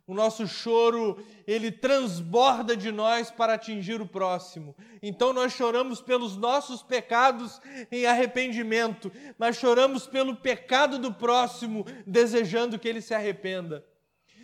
O 0.07 0.13
nosso 0.13 0.45
choro, 0.45 1.23
ele 1.47 1.71
transborda 1.71 2.75
de 2.75 2.91
nós 2.91 3.31
para 3.31 3.53
atingir 3.53 4.01
o 4.01 4.05
próximo. 4.07 4.75
Então 5.01 5.31
nós 5.31 5.53
choramos 5.53 6.01
pelos 6.01 6.35
nossos 6.35 6.83
pecados 6.83 7.61
em 7.89 8.05
arrependimento, 8.05 9.09
mas 9.37 9.55
choramos 9.55 10.07
pelo 10.07 10.35
pecado 10.35 10.99
do 10.99 11.13
próximo, 11.13 11.85
desejando 12.05 12.77
que 12.77 12.89
ele 12.89 12.99
se 12.99 13.13
arrependa. 13.13 13.85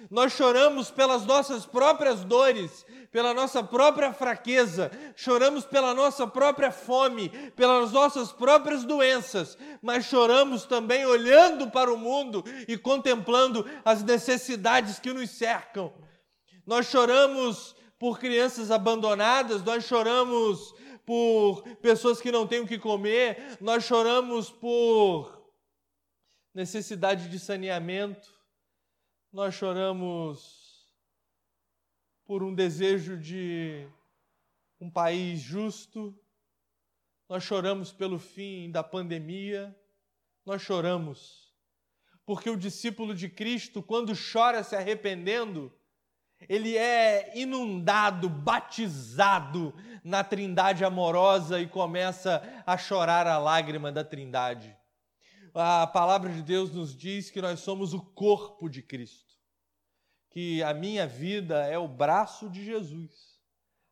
Nós 0.10 0.34
choramos 0.34 0.90
pelas 0.90 1.26
nossas 1.26 1.66
próprias 1.66 2.24
dores, 2.24 2.86
pela 3.12 3.34
nossa 3.34 3.64
própria 3.64 4.14
fraqueza, 4.14 4.92
choramos 5.16 5.66
pela 5.66 5.94
nossa 5.94 6.28
própria 6.28 6.72
fome, 6.72 7.30
pelas 7.56 7.92
nossas 7.92 8.32
próprias 8.32 8.84
doenças, 8.84 9.58
mas 9.82 10.06
choramos 10.06 10.66
também 10.66 11.06
olhando 11.06 11.70
para 11.70 11.92
o 11.92 11.98
mundo 11.98 12.44
e 12.68 12.78
contemplando 12.78 13.66
as 13.84 14.04
necessidades 14.04 15.00
que 15.00 15.12
nos 15.12 15.32
cercam. 15.32 15.94
Nós 16.66 16.88
choramos 16.88 17.76
por 17.98 18.20
crianças 18.20 18.72
abandonadas, 18.72 19.64
nós 19.64 19.86
choramos 19.86 20.76
por 21.06 21.64
pessoas 21.78 22.22
que 22.22 22.32
não 22.32 22.46
têm 22.46 22.60
o 22.60 22.68
que 22.68 22.78
comer, 22.78 23.58
nós 23.60 23.86
choramos 23.86 24.50
por 24.52 25.50
necessidade 26.54 27.30
de 27.30 27.40
saneamento, 27.40 28.37
nós 29.32 29.54
choramos 29.54 30.86
por 32.26 32.44
um 32.44 32.54
desejo 32.54 33.18
de 33.18 33.88
um 34.80 34.90
país 34.90 35.40
justo, 35.40 36.18
nós 37.30 37.44
choramos 37.44 37.92
pelo 37.92 38.20
fim 38.20 38.70
da 38.72 38.84
pandemia, 38.84 39.76
nós 40.46 40.62
choramos 40.62 41.48
porque 42.28 42.50
o 42.50 42.58
discípulo 42.58 43.16
de 43.16 43.30
Cristo, 43.30 43.82
quando 43.82 44.12
chora 44.14 44.62
se 44.62 44.76
arrependendo, 44.76 45.72
ele 46.50 46.78
é 46.78 47.32
inundado, 47.40 48.28
batizado 48.28 49.74
na 50.04 50.26
Trindade 50.26 50.84
amorosa 50.84 51.62
e 51.62 51.66
começa 51.66 52.44
a 52.66 52.78
chorar 52.78 53.26
a 53.28 53.38
lágrima 53.38 53.94
da 53.94 54.04
Trindade. 54.04 54.76
A 55.54 55.88
palavra 55.88 56.30
de 56.30 56.44
Deus 56.44 56.70
nos 56.70 56.94
diz 56.94 57.32
que 57.32 57.42
nós 57.42 57.62
somos 57.62 57.94
o 57.94 58.02
corpo 58.02 58.68
de 58.68 58.82
Cristo, 58.84 59.27
que 60.38 60.62
a 60.62 60.72
minha 60.72 61.08
vida 61.08 61.66
é 61.66 61.80
o 61.80 61.88
braço 61.88 62.48
de 62.48 62.64
Jesus, 62.64 63.42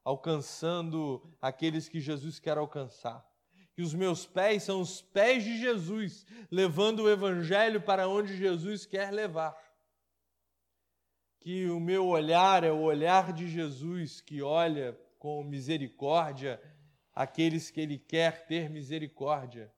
alcançando 0.04 1.36
aqueles 1.42 1.90
que 1.90 2.00
Jesus 2.00 2.40
quer 2.40 2.56
alcançar. 2.56 3.28
Que 3.74 3.82
os 3.82 3.96
meus 3.96 4.28
pés 4.28 4.62
são 4.62 4.80
os 4.80 5.02
pés 5.02 5.44
de 5.44 5.58
Jesus, 5.58 6.24
levando 6.52 7.00
o 7.00 7.10
Evangelho 7.10 7.82
para 7.82 8.08
onde 8.08 8.38
Jesus 8.38 8.86
quer 8.86 9.12
levar. 9.12 9.58
Que 11.40 11.68
o 11.68 11.80
meu 11.80 12.06
olhar 12.06 12.64
é 12.64 12.72
o 12.72 12.84
olhar 12.84 13.34
de 13.34 13.48
Jesus, 13.48 14.22
que 14.22 14.44
olha 14.44 14.96
com 15.18 15.44
misericórdia 15.44 16.62
aqueles 17.12 17.72
que 17.72 17.82
Ele 17.82 17.98
quer 17.98 18.46
ter 18.46 18.70
misericórdia 18.70 19.74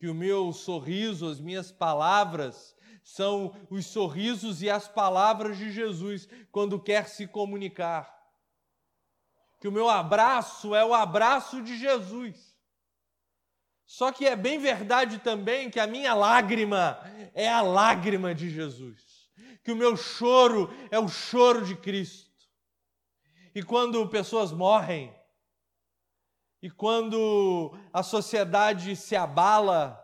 que 0.00 0.08
o 0.08 0.14
meu 0.14 0.50
sorriso, 0.50 1.28
as 1.28 1.38
minhas 1.38 1.70
palavras, 1.70 2.74
são 3.02 3.54
os 3.70 3.86
sorrisos 3.86 4.62
e 4.62 4.70
as 4.70 4.88
palavras 4.88 5.56
de 5.56 5.70
Jesus 5.70 6.28
quando 6.50 6.80
quer 6.80 7.08
se 7.08 7.26
comunicar. 7.26 8.18
Que 9.60 9.68
o 9.68 9.72
meu 9.72 9.88
abraço 9.88 10.74
é 10.74 10.84
o 10.84 10.94
abraço 10.94 11.62
de 11.62 11.76
Jesus. 11.78 12.56
Só 13.84 14.12
que 14.12 14.24
é 14.26 14.36
bem 14.36 14.58
verdade 14.58 15.18
também 15.18 15.68
que 15.68 15.80
a 15.80 15.86
minha 15.86 16.14
lágrima 16.14 17.00
é 17.34 17.48
a 17.48 17.60
lágrima 17.60 18.34
de 18.34 18.48
Jesus. 18.48 19.28
Que 19.64 19.72
o 19.72 19.76
meu 19.76 19.96
choro 19.96 20.72
é 20.90 20.98
o 20.98 21.08
choro 21.08 21.64
de 21.64 21.76
Cristo. 21.76 22.30
E 23.54 23.62
quando 23.62 24.08
pessoas 24.08 24.52
morrem, 24.52 25.12
e 26.62 26.70
quando 26.70 27.76
a 27.92 28.02
sociedade 28.02 28.94
se 28.94 29.16
abala, 29.16 29.98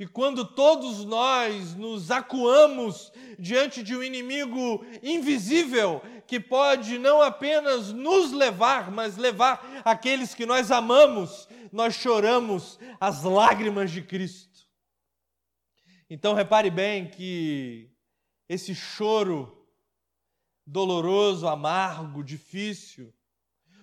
e 0.00 0.06
quando 0.06 0.46
todos 0.46 1.04
nós 1.04 1.74
nos 1.74 2.10
acuamos 2.10 3.12
diante 3.38 3.82
de 3.82 3.94
um 3.94 4.02
inimigo 4.02 4.82
invisível 5.02 6.00
que 6.26 6.40
pode 6.40 6.96
não 6.96 7.20
apenas 7.20 7.92
nos 7.92 8.32
levar, 8.32 8.90
mas 8.90 9.18
levar 9.18 9.82
aqueles 9.84 10.34
que 10.34 10.46
nós 10.46 10.70
amamos, 10.70 11.46
nós 11.70 11.94
choramos 11.94 12.78
as 12.98 13.24
lágrimas 13.24 13.90
de 13.90 14.00
Cristo. 14.00 14.66
Então 16.08 16.32
repare 16.32 16.70
bem 16.70 17.06
que 17.06 17.90
esse 18.48 18.74
choro 18.74 19.68
doloroso, 20.66 21.46
amargo, 21.46 22.24
difícil, 22.24 23.12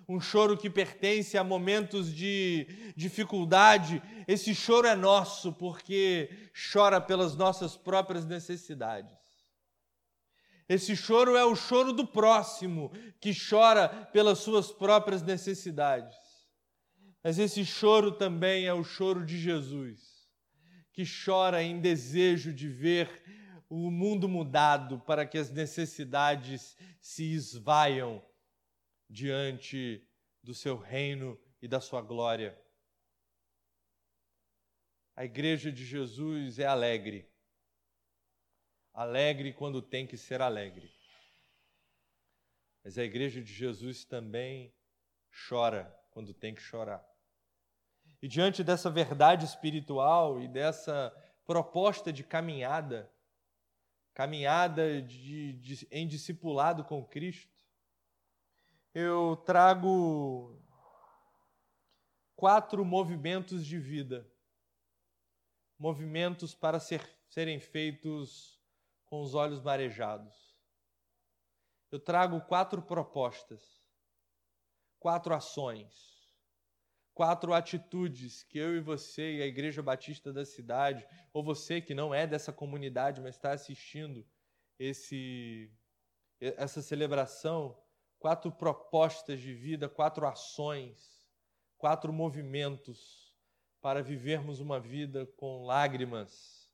um 0.07 0.21
choro 0.21 0.57
que 0.57 0.69
pertence 0.69 1.37
a 1.37 1.43
momentos 1.43 2.13
de 2.13 2.93
dificuldade. 2.95 4.01
Esse 4.27 4.55
choro 4.55 4.87
é 4.87 4.95
nosso 4.95 5.51
porque 5.51 6.29
chora 6.71 7.01
pelas 7.01 7.35
nossas 7.35 7.75
próprias 7.75 8.25
necessidades. 8.25 9.17
Esse 10.69 10.95
choro 10.95 11.35
é 11.35 11.45
o 11.45 11.55
choro 11.55 11.93
do 11.93 12.05
próximo, 12.05 12.91
que 13.19 13.33
chora 13.33 13.87
pelas 13.87 14.39
suas 14.39 14.71
próprias 14.71 15.21
necessidades. 15.21 16.15
Mas 17.23 17.39
esse 17.39 17.65
choro 17.65 18.11
também 18.11 18.65
é 18.65 18.73
o 18.73 18.83
choro 18.83 19.25
de 19.25 19.37
Jesus, 19.37 20.27
que 20.93 21.03
chora 21.25 21.63
em 21.63 21.79
desejo 21.79 22.53
de 22.53 22.69
ver 22.69 23.09
o 23.69 23.91
mundo 23.91 24.29
mudado 24.29 24.99
para 24.99 25.25
que 25.25 25.37
as 25.37 25.51
necessidades 25.51 26.77
se 27.01 27.33
esvaiam 27.33 28.21
diante 29.09 30.05
do 30.43 30.53
seu 30.53 30.77
reino 30.77 31.39
e 31.61 31.67
da 31.67 31.81
sua 31.81 32.01
glória. 32.01 32.59
A 35.15 35.25
igreja 35.25 35.71
de 35.71 35.85
Jesus 35.85 36.59
é 36.59 36.65
alegre. 36.65 37.29
Alegre 38.93 39.53
quando 39.53 39.81
tem 39.81 40.05
que 40.05 40.17
ser 40.17 40.41
alegre. 40.41 40.91
Mas 42.83 42.97
a 42.97 43.03
igreja 43.03 43.41
de 43.41 43.51
Jesus 43.51 44.05
também 44.05 44.73
chora 45.49 45.93
quando 46.11 46.33
tem 46.33 46.53
que 46.53 46.61
chorar. 46.61 47.05
E 48.21 48.27
diante 48.27 48.63
dessa 48.63 48.89
verdade 48.89 49.45
espiritual 49.45 50.41
e 50.41 50.47
dessa 50.47 51.11
proposta 51.45 52.11
de 52.11 52.23
caminhada, 52.23 53.11
caminhada 54.13 55.01
de, 55.01 55.53
de, 55.53 55.87
em 55.91 56.07
discipulado 56.07 56.83
com 56.83 57.05
Cristo, 57.05 57.56
eu 58.93 59.35
trago 59.45 60.59
quatro 62.35 62.85
movimentos 62.85 63.65
de 63.65 63.79
vida. 63.79 64.31
Movimentos 65.77 66.55
para 66.55 66.79
ser, 66.79 67.01
serem 67.29 67.59
feitos 67.59 68.61
com 69.05 69.21
os 69.21 69.33
olhos 69.33 69.61
marejados. 69.61 70.55
Eu 71.91 71.99
trago 71.99 72.41
quatro 72.41 72.81
propostas, 72.81 73.81
quatro 74.99 75.33
ações, 75.33 76.17
quatro 77.13 77.53
atitudes 77.53 78.43
que 78.43 78.57
eu 78.59 78.75
e 78.75 78.81
você 78.81 79.37
e 79.37 79.41
a 79.41 79.47
Igreja 79.47 79.81
Batista 79.81 80.31
da 80.31 80.45
cidade, 80.45 81.07
ou 81.33 81.43
você 81.43 81.81
que 81.81 81.95
não 81.95 82.13
é 82.13 82.27
dessa 82.27 82.53
comunidade, 82.53 83.21
mas 83.21 83.35
está 83.35 83.53
assistindo 83.53 84.27
esse, 84.77 85.71
essa 86.39 86.81
celebração, 86.81 87.75
quatro 88.19 88.51
propostas 88.51 89.39
de 89.39 89.53
vida, 89.53 89.87
quatro 89.87 90.27
ações 90.27 91.17
quatro 91.77 92.11
movimentos 92.11 93.33
para 93.81 94.01
vivermos 94.01 94.59
uma 94.59 94.79
vida 94.79 95.25
com 95.37 95.65
lágrimas, 95.65 96.69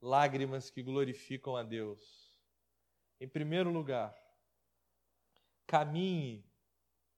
lágrimas 0.00 0.70
que 0.70 0.82
glorificam 0.82 1.56
a 1.56 1.62
Deus. 1.62 2.32
Em 3.20 3.28
primeiro 3.28 3.70
lugar, 3.70 4.14
caminhe 5.66 6.48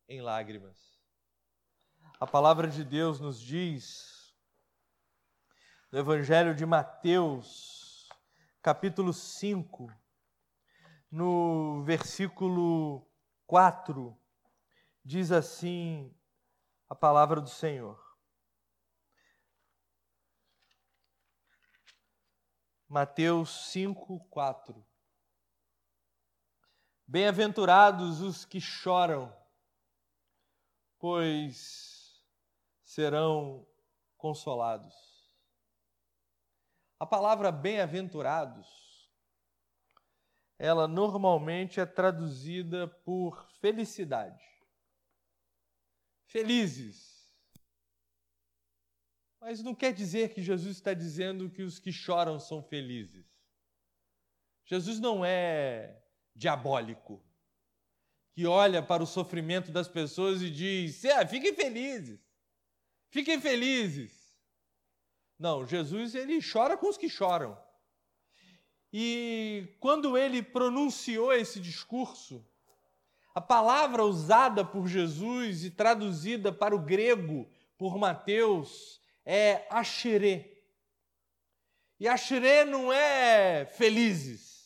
em 0.08 0.22
lágrimas. 0.22 0.98
A 2.18 2.26
palavra 2.26 2.68
de 2.68 2.82
Deus 2.82 3.20
nos 3.20 3.40
diz, 3.40 4.34
no 5.92 5.98
Evangelho 5.98 6.54
de 6.54 6.64
Mateus, 6.64 8.08
capítulo 8.62 9.12
5, 9.12 9.92
no 11.10 11.84
versículo 11.84 13.06
4, 13.46 14.18
diz 15.04 15.30
assim 15.30 16.12
a 16.88 16.94
palavra 16.94 17.40
do 17.40 17.48
Senhor. 17.48 18.04
Mateus 22.88 23.70
5, 23.72 24.20
4. 24.30 24.86
Bem-aventurados 27.06 28.20
os 28.20 28.44
que 28.44 28.60
choram, 28.60 29.36
pois 30.98 32.20
serão 32.84 33.66
consolados. 34.16 34.94
A 36.98 37.04
palavra 37.04 37.52
bem-aventurados, 37.52 38.85
ela 40.58 40.88
normalmente 40.88 41.80
é 41.80 41.86
traduzida 41.86 42.88
por 42.88 43.46
felicidade. 43.60 44.44
Felizes. 46.26 47.30
Mas 49.40 49.62
não 49.62 49.74
quer 49.74 49.92
dizer 49.92 50.32
que 50.32 50.42
Jesus 50.42 50.76
está 50.76 50.94
dizendo 50.94 51.50
que 51.50 51.62
os 51.62 51.78
que 51.78 51.92
choram 51.92 52.40
são 52.40 52.62
felizes. 52.62 53.26
Jesus 54.64 54.98
não 54.98 55.24
é 55.24 56.02
diabólico, 56.34 57.24
que 58.32 58.46
olha 58.46 58.82
para 58.82 59.02
o 59.02 59.06
sofrimento 59.06 59.70
das 59.70 59.88
pessoas 59.88 60.42
e 60.42 60.50
diz: 60.50 61.04
ah, 61.04 61.26
fiquem 61.26 61.54
felizes, 61.54 62.20
fiquem 63.08 63.40
felizes. 63.40 64.36
Não, 65.38 65.66
Jesus 65.66 66.14
ele 66.14 66.40
chora 66.42 66.76
com 66.76 66.88
os 66.88 66.96
que 66.96 67.08
choram. 67.08 67.56
E 68.92 69.76
quando 69.80 70.16
ele 70.16 70.42
pronunciou 70.42 71.32
esse 71.32 71.60
discurso, 71.60 72.44
a 73.34 73.40
palavra 73.40 74.04
usada 74.04 74.64
por 74.64 74.86
Jesus 74.86 75.64
e 75.64 75.70
traduzida 75.70 76.52
para 76.52 76.74
o 76.74 76.78
grego 76.78 77.46
por 77.76 77.98
Mateus 77.98 79.00
é 79.24 79.66
axerê. 79.68 80.56
E 81.98 82.08
axerê 82.08 82.64
não 82.64 82.92
é 82.92 83.66
felizes. 83.66 84.56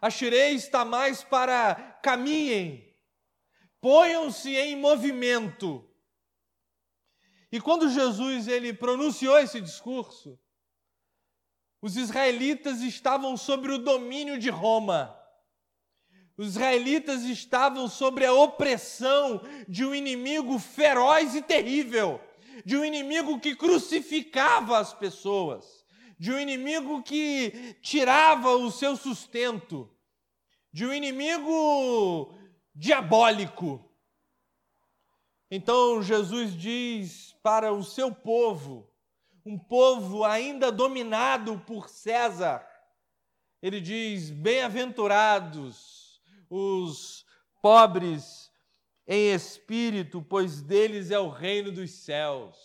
Axirei 0.00 0.52
está 0.52 0.84
mais 0.84 1.24
para 1.24 1.74
caminhem, 2.02 2.94
ponham-se 3.80 4.54
em 4.56 4.76
movimento. 4.76 5.84
E 7.50 7.60
quando 7.60 7.88
Jesus 7.88 8.46
ele 8.46 8.72
pronunciou 8.72 9.38
esse 9.38 9.60
discurso, 9.60 10.38
os 11.80 11.96
israelitas 11.96 12.80
estavam 12.80 13.36
sobre 13.36 13.72
o 13.72 13.78
domínio 13.78 14.38
de 14.38 14.50
Roma. 14.50 15.14
Os 16.36 16.48
israelitas 16.48 17.22
estavam 17.24 17.88
sobre 17.88 18.24
a 18.24 18.32
opressão 18.32 19.40
de 19.68 19.84
um 19.84 19.94
inimigo 19.94 20.58
feroz 20.58 21.34
e 21.34 21.42
terrível, 21.42 22.20
de 22.64 22.76
um 22.76 22.84
inimigo 22.84 23.40
que 23.40 23.56
crucificava 23.56 24.78
as 24.78 24.94
pessoas 24.94 25.78
de 26.18 26.32
um 26.32 26.38
inimigo 26.38 27.02
que 27.02 27.76
tirava 27.80 28.50
o 28.50 28.70
seu 28.72 28.96
sustento, 28.96 29.88
de 30.72 30.84
um 30.84 30.92
inimigo 30.92 32.34
diabólico. 32.74 33.84
Então 35.50 36.02
Jesus 36.02 36.54
diz 36.54 37.32
para 37.42 37.72
o 37.72 37.84
seu 37.84 38.12
povo, 38.12 38.90
um 39.44 39.58
povo 39.58 40.24
ainda 40.24 40.70
dominado 40.70 41.58
por 41.66 41.88
César, 41.88 42.66
ele 43.62 43.80
diz: 43.80 44.30
Bem-aventurados 44.30 46.20
os 46.48 47.24
pobres 47.60 48.50
em 49.06 49.32
espírito, 49.32 50.22
pois 50.22 50.60
deles 50.60 51.10
é 51.10 51.18
o 51.18 51.28
reino 51.28 51.72
dos 51.72 51.90
céus. 51.90 52.56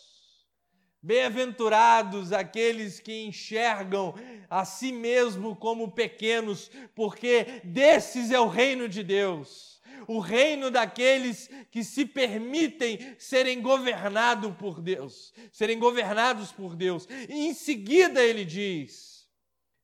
Bem-aventurados 1.02 2.32
aqueles 2.32 3.00
que 3.00 3.26
enxergam 3.26 4.14
a 4.50 4.64
si 4.64 4.92
mesmo 4.92 5.56
como 5.56 5.92
pequenos, 5.92 6.72
porque 6.96 7.62
desses 7.64 8.32
é 8.32 8.40
o 8.40 8.48
reino 8.48 8.88
de 8.88 9.04
Deus. 9.04 9.73
O 10.08 10.20
reino 10.20 10.70
daqueles 10.70 11.50
que 11.72 11.84
se 11.84 12.06
permitem 12.06 13.16
serem 13.18 13.62
governados 13.62 14.54
por 14.56 14.82
Deus, 14.82 15.34
serem 15.52 15.80
governados 15.80 16.52
por 16.52 16.76
Deus. 16.76 17.08
E 17.30 17.48
em 17.48 17.54
seguida 17.54 18.24
ele 18.24 18.46
diz: 18.46 19.28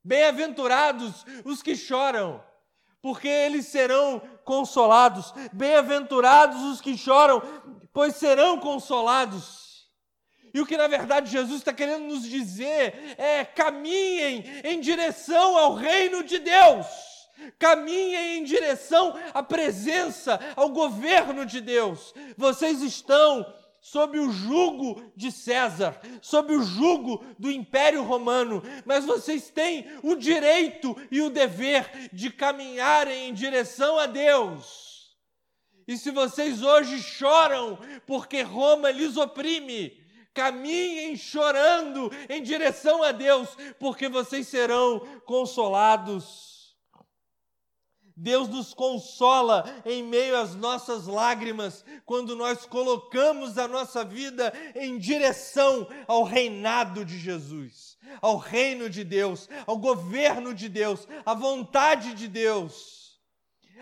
Bem-aventurados 0.04 1.26
os 1.46 1.62
que 1.62 1.76
choram, 1.76 2.44
porque 3.02 3.28
eles 3.28 3.68
serão 3.68 4.20
consolados. 4.44 5.34
Bem-aventurados 5.54 6.62
os 6.64 6.82
que 6.82 6.98
choram, 6.98 7.42
pois 7.94 8.16
serão 8.16 8.60
consolados. 8.60 9.70
E 10.54 10.60
o 10.60 10.66
que 10.66 10.78
na 10.78 10.88
verdade 10.88 11.30
Jesus 11.30 11.60
está 11.60 11.74
querendo 11.74 12.06
nos 12.06 12.24
dizer 12.24 13.16
é: 13.18 13.46
caminhem 13.46 14.44
em 14.64 14.80
direção 14.80 15.58
ao 15.58 15.76
reino 15.76 16.24
de 16.24 16.40
Deus, 16.40 16.88
caminhem 17.58 18.38
em 18.38 18.44
direção 18.44 19.14
à 19.34 19.42
presença, 19.42 20.40
ao 20.56 20.70
governo 20.70 21.46
de 21.46 21.62
Deus. 21.62 22.14
Vocês 22.38 22.82
estão 22.82 23.46
sob 23.82 24.20
o 24.20 24.32
jugo 24.32 25.12
de 25.16 25.32
César, 25.32 26.00
sob 26.22 26.54
o 26.54 26.64
jugo 26.64 27.24
do 27.38 27.50
Império 27.50 28.04
Romano, 28.04 28.62
mas 28.86 29.06
vocês 29.06 29.50
têm 29.50 29.86
o 30.04 30.16
direito 30.16 30.96
e 31.10 31.22
o 31.22 31.30
dever 31.30 32.10
de 32.12 32.30
caminharem 32.30 33.30
em 33.30 33.34
direção 33.34 33.98
a 33.98 34.06
Deus. 34.06 34.90
E 35.88 35.98
se 35.98 36.12
vocês 36.12 36.62
hoje 36.62 37.02
choram 37.02 37.80
porque 38.06 38.42
Roma 38.42 38.92
lhes 38.92 39.18
oprime, 39.18 39.98
caminhem 40.34 41.16
chorando 41.16 42.12
em 42.30 42.44
direção 42.44 43.02
a 43.02 43.12
Deus, 43.12 43.50
porque 43.80 44.08
vocês 44.08 44.48
serão 44.48 45.00
consolados. 45.26 46.59
Deus 48.22 48.50
nos 48.50 48.74
consola 48.74 49.64
em 49.86 50.04
meio 50.04 50.38
às 50.38 50.54
nossas 50.54 51.08
lágrimas, 51.08 51.86
quando 52.06 52.36
nós 52.36 52.66
colocamos 52.66 53.58
a 53.58 53.66
nossa 53.66 54.04
vida 54.04 54.54
em 54.76 54.98
direção 54.98 55.88
ao 56.06 56.24
reinado 56.24 57.06
de 57.06 57.18
Jesus, 57.18 57.98
ao 58.22 58.36
reino 58.36 58.90
de 58.90 59.06
Deus, 59.06 59.48
ao 59.66 59.78
governo 59.78 60.54
de 60.54 60.68
Deus, 60.68 61.08
à 61.26 61.34
vontade 61.34 62.14
de 62.14 62.28
Deus 62.28 62.99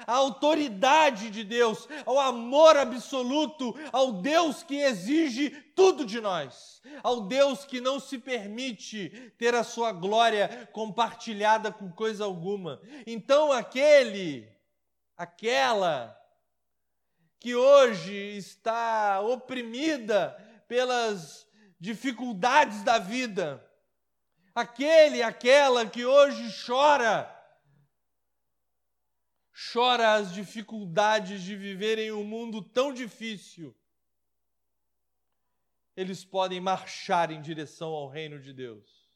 à 0.06 0.14
autoridade 0.14 1.30
de 1.30 1.44
Deus, 1.44 1.88
ao 2.06 2.20
amor 2.20 2.78
absoluto, 2.78 3.76
ao 3.92 4.14
Deus 4.14 4.64
que 4.64 4.76
exige 4.76 5.50
tudo 5.76 6.06
de 6.06 6.20
nós, 6.20 6.82
ao 7.04 7.22
Deus 7.22 7.66
que 7.66 7.80
não 7.80 8.00
se 8.00 8.18
permite 8.18 9.10
ter 9.38 9.56
a 9.56 9.64
sua 9.64 9.92
glória 9.92 10.70
compartilhada 10.72 11.72
com 11.72 11.92
coisa 11.92 12.26
alguma. 12.26 12.82
Então, 13.06 13.52
aquele, 13.52 14.48
aquela 15.16 16.16
que 17.40 17.56
hoje 17.56 18.14
está 18.38 19.22
oprimida 19.22 20.36
pelas 20.68 21.48
dificuldades 21.80 22.84
da 22.84 22.98
vida, 22.98 23.64
aquele, 24.54 25.22
aquela 25.22 25.86
que 25.86 26.06
hoje 26.06 26.52
chora 26.66 27.37
chora 29.58 30.14
as 30.14 30.32
dificuldades 30.32 31.42
de 31.42 31.56
viver 31.56 31.98
em 31.98 32.12
um 32.12 32.24
mundo 32.24 32.62
tão 32.62 32.94
difícil, 32.94 33.76
eles 35.96 36.24
podem 36.24 36.62
marchar 36.62 37.32
em 37.32 37.42
direção 37.42 37.90
ao 37.90 38.08
reino 38.08 38.40
de 38.40 38.54
Deus. 38.54 39.08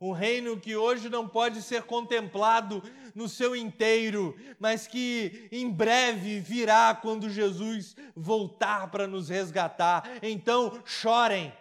Um 0.00 0.12
reino 0.12 0.58
que 0.60 0.76
hoje 0.76 1.08
não 1.08 1.28
pode 1.28 1.60
ser 1.60 1.82
contemplado 1.84 2.82
no 3.14 3.28
seu 3.28 3.54
inteiro, 3.54 4.36
mas 4.60 4.86
que 4.86 5.48
em 5.50 5.68
breve 5.70 6.38
virá 6.40 6.94
quando 6.94 7.28
Jesus 7.28 7.96
voltar 8.14 8.90
para 8.90 9.08
nos 9.08 9.28
resgatar. 9.28 10.18
Então, 10.22 10.82
chorem, 10.84 11.52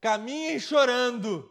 caminhem 0.00 0.58
chorando, 0.58 1.50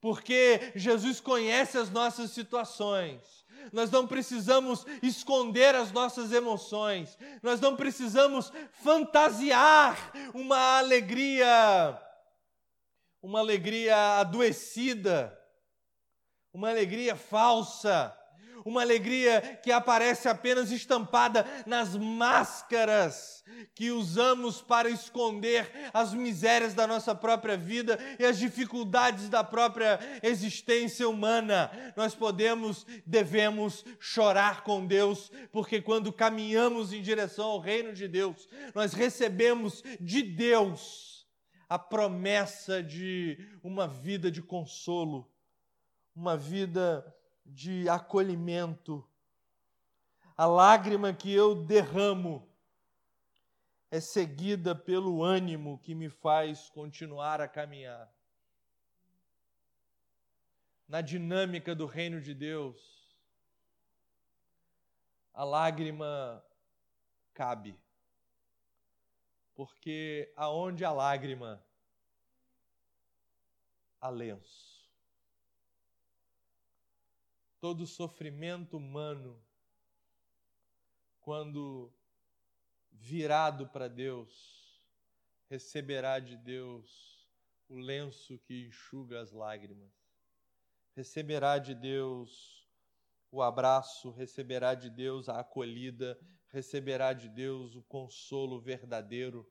porque 0.00 0.72
Jesus 0.74 1.20
conhece 1.20 1.76
as 1.76 1.90
nossas 1.90 2.30
situações 2.30 3.37
nós 3.72 3.90
não 3.90 4.06
precisamos 4.06 4.86
esconder 5.02 5.74
as 5.74 5.92
nossas 5.92 6.32
emoções, 6.32 7.18
nós 7.42 7.60
não 7.60 7.76
precisamos 7.76 8.52
fantasiar 8.82 10.12
uma 10.34 10.78
alegria, 10.78 12.00
uma 13.22 13.40
alegria 13.40 14.20
adoecida, 14.20 15.38
uma 16.52 16.70
alegria 16.70 17.14
falsa 17.14 18.14
uma 18.64 18.82
alegria 18.82 19.58
que 19.62 19.70
aparece 19.70 20.28
apenas 20.28 20.70
estampada 20.70 21.46
nas 21.66 21.96
máscaras 21.96 23.38
que 23.74 23.90
usamos 23.90 24.60
para 24.60 24.90
esconder 24.90 25.70
as 25.92 26.12
misérias 26.12 26.74
da 26.74 26.86
nossa 26.86 27.14
própria 27.14 27.56
vida 27.56 27.98
e 28.18 28.24
as 28.24 28.38
dificuldades 28.38 29.28
da 29.28 29.42
própria 29.42 29.98
existência 30.22 31.08
humana. 31.08 31.70
Nós 31.96 32.14
podemos, 32.14 32.86
devemos 33.06 33.84
chorar 33.98 34.62
com 34.62 34.86
Deus, 34.86 35.30
porque 35.52 35.80
quando 35.80 36.12
caminhamos 36.12 36.92
em 36.92 37.02
direção 37.02 37.46
ao 37.46 37.60
reino 37.60 37.92
de 37.92 38.06
Deus, 38.06 38.48
nós 38.74 38.92
recebemos 38.92 39.82
de 40.00 40.22
Deus 40.22 41.26
a 41.68 41.78
promessa 41.78 42.82
de 42.82 43.38
uma 43.62 43.86
vida 43.86 44.30
de 44.30 44.42
consolo, 44.42 45.30
uma 46.14 46.36
vida 46.36 47.04
de 47.48 47.88
acolhimento. 47.88 49.08
A 50.36 50.46
lágrima 50.46 51.12
que 51.12 51.32
eu 51.32 51.64
derramo 51.64 52.48
é 53.90 54.00
seguida 54.00 54.74
pelo 54.74 55.22
ânimo 55.22 55.78
que 55.78 55.94
me 55.94 56.10
faz 56.10 56.68
continuar 56.68 57.40
a 57.40 57.48
caminhar. 57.48 58.12
Na 60.86 61.00
dinâmica 61.00 61.74
do 61.74 61.86
reino 61.86 62.20
de 62.20 62.34
Deus, 62.34 63.16
a 65.32 65.44
lágrima 65.44 66.44
cabe. 67.34 67.78
Porque 69.54 70.32
aonde 70.36 70.84
a 70.84 70.92
lágrima, 70.92 71.64
há 74.00 74.08
lenço 74.08 74.67
todo 77.60 77.86
sofrimento 77.86 78.76
humano, 78.76 79.42
quando 81.20 81.92
virado 82.90 83.68
para 83.68 83.88
Deus, 83.88 84.80
receberá 85.48 86.20
de 86.20 86.36
Deus 86.36 87.28
o 87.68 87.76
lenço 87.76 88.38
que 88.38 88.66
enxuga 88.66 89.20
as 89.20 89.32
lágrimas, 89.32 89.92
receberá 90.94 91.58
de 91.58 91.74
Deus 91.74 92.66
o 93.30 93.42
abraço, 93.42 94.10
receberá 94.12 94.74
de 94.74 94.88
Deus 94.88 95.28
a 95.28 95.40
acolhida, 95.40 96.18
receberá 96.48 97.12
de 97.12 97.28
Deus 97.28 97.74
o 97.74 97.82
consolo 97.82 98.60
verdadeiro. 98.60 99.46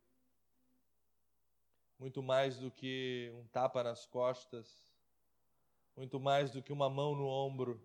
Muito 2.00 2.24
mais 2.24 2.58
do 2.58 2.72
que 2.72 3.32
um 3.36 3.48
tapa 3.48 3.84
nas 3.84 4.06
costas, 4.06 4.86
muito 5.96 6.20
mais 6.20 6.52
do 6.52 6.62
que 6.62 6.72
uma 6.72 6.90
mão 6.90 7.16
no 7.16 7.28
ombro, 7.28 7.84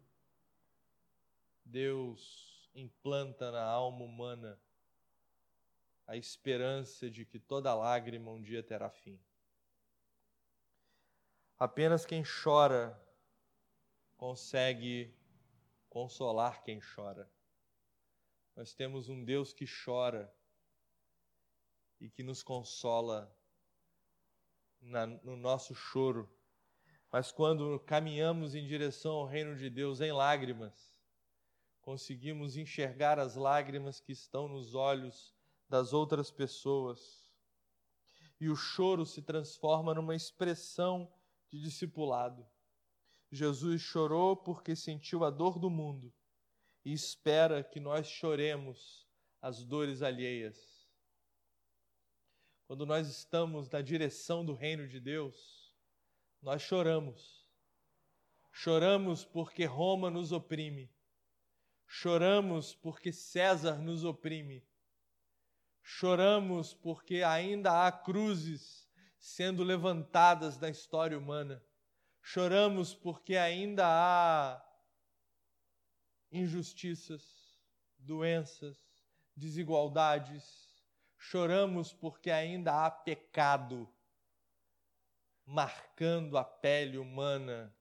Deus 1.65 2.71
implanta 2.75 3.51
na 3.51 3.63
alma 3.63 4.05
humana 4.05 4.61
a 6.07 6.17
esperança 6.17 7.11
de 7.11 7.25
que 7.25 7.39
toda 7.39 7.75
lágrima 7.75 8.31
um 8.31 8.43
dia 8.43 8.63
terá 8.63 8.91
fim. 8.91 9.21
Apenas 11.59 12.05
quem 12.05 12.23
chora 12.23 13.01
consegue 14.17 15.15
consolar 15.89 16.63
quem 16.63 16.81
chora. 16.81 17.31
Nós 18.57 18.75
temos 18.75 19.09
um 19.09 19.25
Deus 19.25 19.53
que 19.53 19.65
chora 19.67 20.33
e 22.01 22.11
que 22.11 22.23
nos 22.23 22.43
consola 22.43 23.35
na, 24.81 25.07
no 25.07 25.37
nosso 25.37 25.75
choro. 25.75 26.29
Mas 27.11 27.31
quando 27.31 27.79
caminhamos 27.81 28.55
em 28.55 28.67
direção 28.67 29.13
ao 29.13 29.27
reino 29.27 29.57
de 29.57 29.71
Deus 29.71 30.01
em 30.01 30.13
lágrimas, 30.13 30.92
conseguimos 31.83 32.57
enxergar 32.57 33.19
as 33.19 33.35
lágrimas 33.35 34.01
que 34.01 34.13
estão 34.13 34.49
nos 34.49 34.75
olhos 34.75 35.35
das 35.69 35.93
outras 35.93 36.31
pessoas. 36.31 37.31
E 38.41 38.49
o 38.49 38.57
choro 38.57 39.05
se 39.05 39.21
transforma 39.21 39.93
numa 39.93 40.15
expressão 40.15 41.13
de 41.49 41.61
discipulado. 41.61 42.47
Jesus 43.31 43.83
chorou 43.83 44.37
porque 44.37 44.77
sentiu 44.77 45.25
a 45.25 45.31
dor 45.31 45.59
do 45.59 45.69
mundo 45.69 46.13
e 46.85 46.93
espera 46.93 47.63
que 47.63 47.81
nós 47.81 48.07
choremos 48.07 49.07
as 49.41 49.65
dores 49.65 50.03
alheias. 50.03 50.89
Quando 52.67 52.87
nós 52.87 53.09
estamos 53.09 53.69
na 53.69 53.83
direção 53.83 54.45
do 54.45 54.55
reino 54.55 54.89
de 54.89 55.01
Deus, 55.01 55.75
nós 56.41 56.63
choramos. 56.63 57.47
Choramos 58.53 59.25
porque 59.25 59.65
Roma 59.65 60.11
nos 60.11 60.33
oprime 60.33 60.91
Choramos 61.95 62.75
porque 62.75 63.13
César 63.13 63.77
nos 63.79 64.03
oprime. 64.03 64.67
Choramos 65.83 66.73
porque 66.73 67.23
ainda 67.23 67.87
há 67.87 67.93
cruzes 67.93 68.89
sendo 69.19 69.63
levantadas 69.63 70.59
na 70.59 70.71
história 70.71 71.19
humana. 71.19 71.63
Choramos 72.23 72.95
porque 72.95 73.37
ainda 73.37 73.85
há 73.87 74.67
injustiças, 76.31 77.61
doenças, 77.99 78.79
desigualdades. 79.37 80.75
Choramos 81.19 81.93
porque 81.93 82.31
ainda 82.31 82.87
há 82.87 82.91
pecado 82.91 83.87
marcando 85.45 86.39
a 86.39 86.45
pele 86.45 86.97
humana 86.97 87.77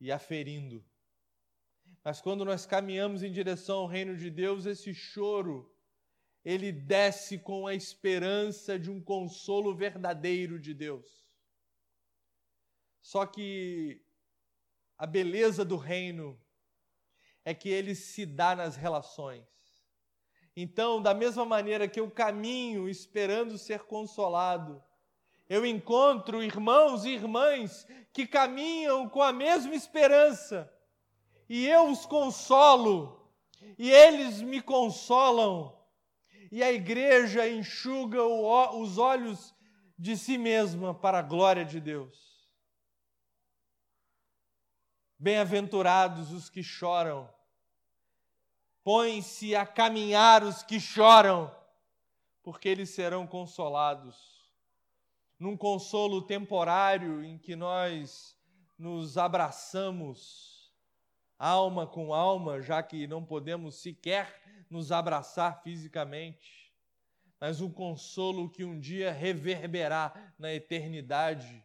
e 0.00 0.10
aferindo. 0.10 0.84
Mas 2.06 2.20
quando 2.20 2.44
nós 2.44 2.64
caminhamos 2.64 3.24
em 3.24 3.32
direção 3.32 3.78
ao 3.78 3.86
reino 3.88 4.16
de 4.16 4.30
Deus, 4.30 4.64
esse 4.64 4.94
choro, 4.94 5.68
ele 6.44 6.70
desce 6.70 7.36
com 7.36 7.66
a 7.66 7.74
esperança 7.74 8.78
de 8.78 8.88
um 8.88 9.02
consolo 9.02 9.74
verdadeiro 9.74 10.56
de 10.56 10.72
Deus. 10.72 11.26
Só 13.02 13.26
que 13.26 14.00
a 14.96 15.04
beleza 15.04 15.64
do 15.64 15.76
reino 15.76 16.40
é 17.44 17.52
que 17.52 17.68
ele 17.68 17.96
se 17.96 18.24
dá 18.24 18.54
nas 18.54 18.76
relações. 18.76 19.44
Então, 20.54 21.02
da 21.02 21.12
mesma 21.12 21.44
maneira 21.44 21.88
que 21.88 21.98
eu 21.98 22.08
caminho 22.08 22.88
esperando 22.88 23.58
ser 23.58 23.80
consolado, 23.80 24.80
eu 25.48 25.66
encontro 25.66 26.40
irmãos 26.40 27.04
e 27.04 27.08
irmãs 27.08 27.84
que 28.12 28.28
caminham 28.28 29.08
com 29.08 29.20
a 29.20 29.32
mesma 29.32 29.74
esperança 29.74 30.72
e 31.48 31.66
eu 31.66 31.90
os 31.90 32.06
consolo, 32.06 33.30
e 33.78 33.90
eles 33.90 34.40
me 34.40 34.60
consolam, 34.60 35.76
e 36.50 36.62
a 36.62 36.72
igreja 36.72 37.48
enxuga 37.48 38.22
os 38.22 38.98
olhos 38.98 39.54
de 39.98 40.16
si 40.16 40.38
mesma 40.38 40.94
para 40.94 41.18
a 41.18 41.22
glória 41.22 41.64
de 41.64 41.80
Deus. 41.80 42.36
Bem-aventurados 45.18 46.30
os 46.30 46.50
que 46.50 46.62
choram, 46.62 47.28
põem-se 48.84 49.56
a 49.56 49.66
caminhar 49.66 50.44
os 50.44 50.62
que 50.62 50.78
choram, 50.78 51.54
porque 52.42 52.68
eles 52.68 52.90
serão 52.90 53.26
consolados. 53.26 54.36
Num 55.38 55.56
consolo 55.56 56.22
temporário 56.22 57.24
em 57.24 57.36
que 57.38 57.56
nós 57.56 58.38
nos 58.78 59.18
abraçamos, 59.18 60.55
alma 61.38 61.86
com 61.86 62.12
alma, 62.14 62.60
já 62.60 62.82
que 62.82 63.06
não 63.06 63.24
podemos 63.24 63.80
sequer 63.82 64.42
nos 64.70 64.90
abraçar 64.90 65.62
fisicamente, 65.62 66.72
mas 67.40 67.60
um 67.60 67.70
consolo 67.70 68.50
que 68.50 68.64
um 68.64 68.78
dia 68.78 69.12
reverberará 69.12 70.34
na 70.38 70.52
eternidade 70.52 71.64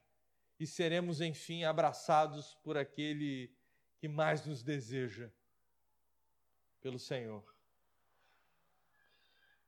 e 0.59 0.67
seremos, 0.67 1.21
enfim, 1.21 1.63
abraçados 1.63 2.55
por 2.63 2.77
aquele 2.77 3.51
que 3.97 4.07
mais 4.07 4.45
nos 4.45 4.61
deseja, 4.61 5.31
pelo 6.81 6.99
Senhor. 6.99 7.43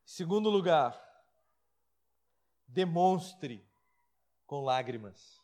Segundo 0.06 0.50
lugar, 0.50 1.02
demonstre 2.68 3.68
com 4.46 4.62
lágrimas 4.62 5.43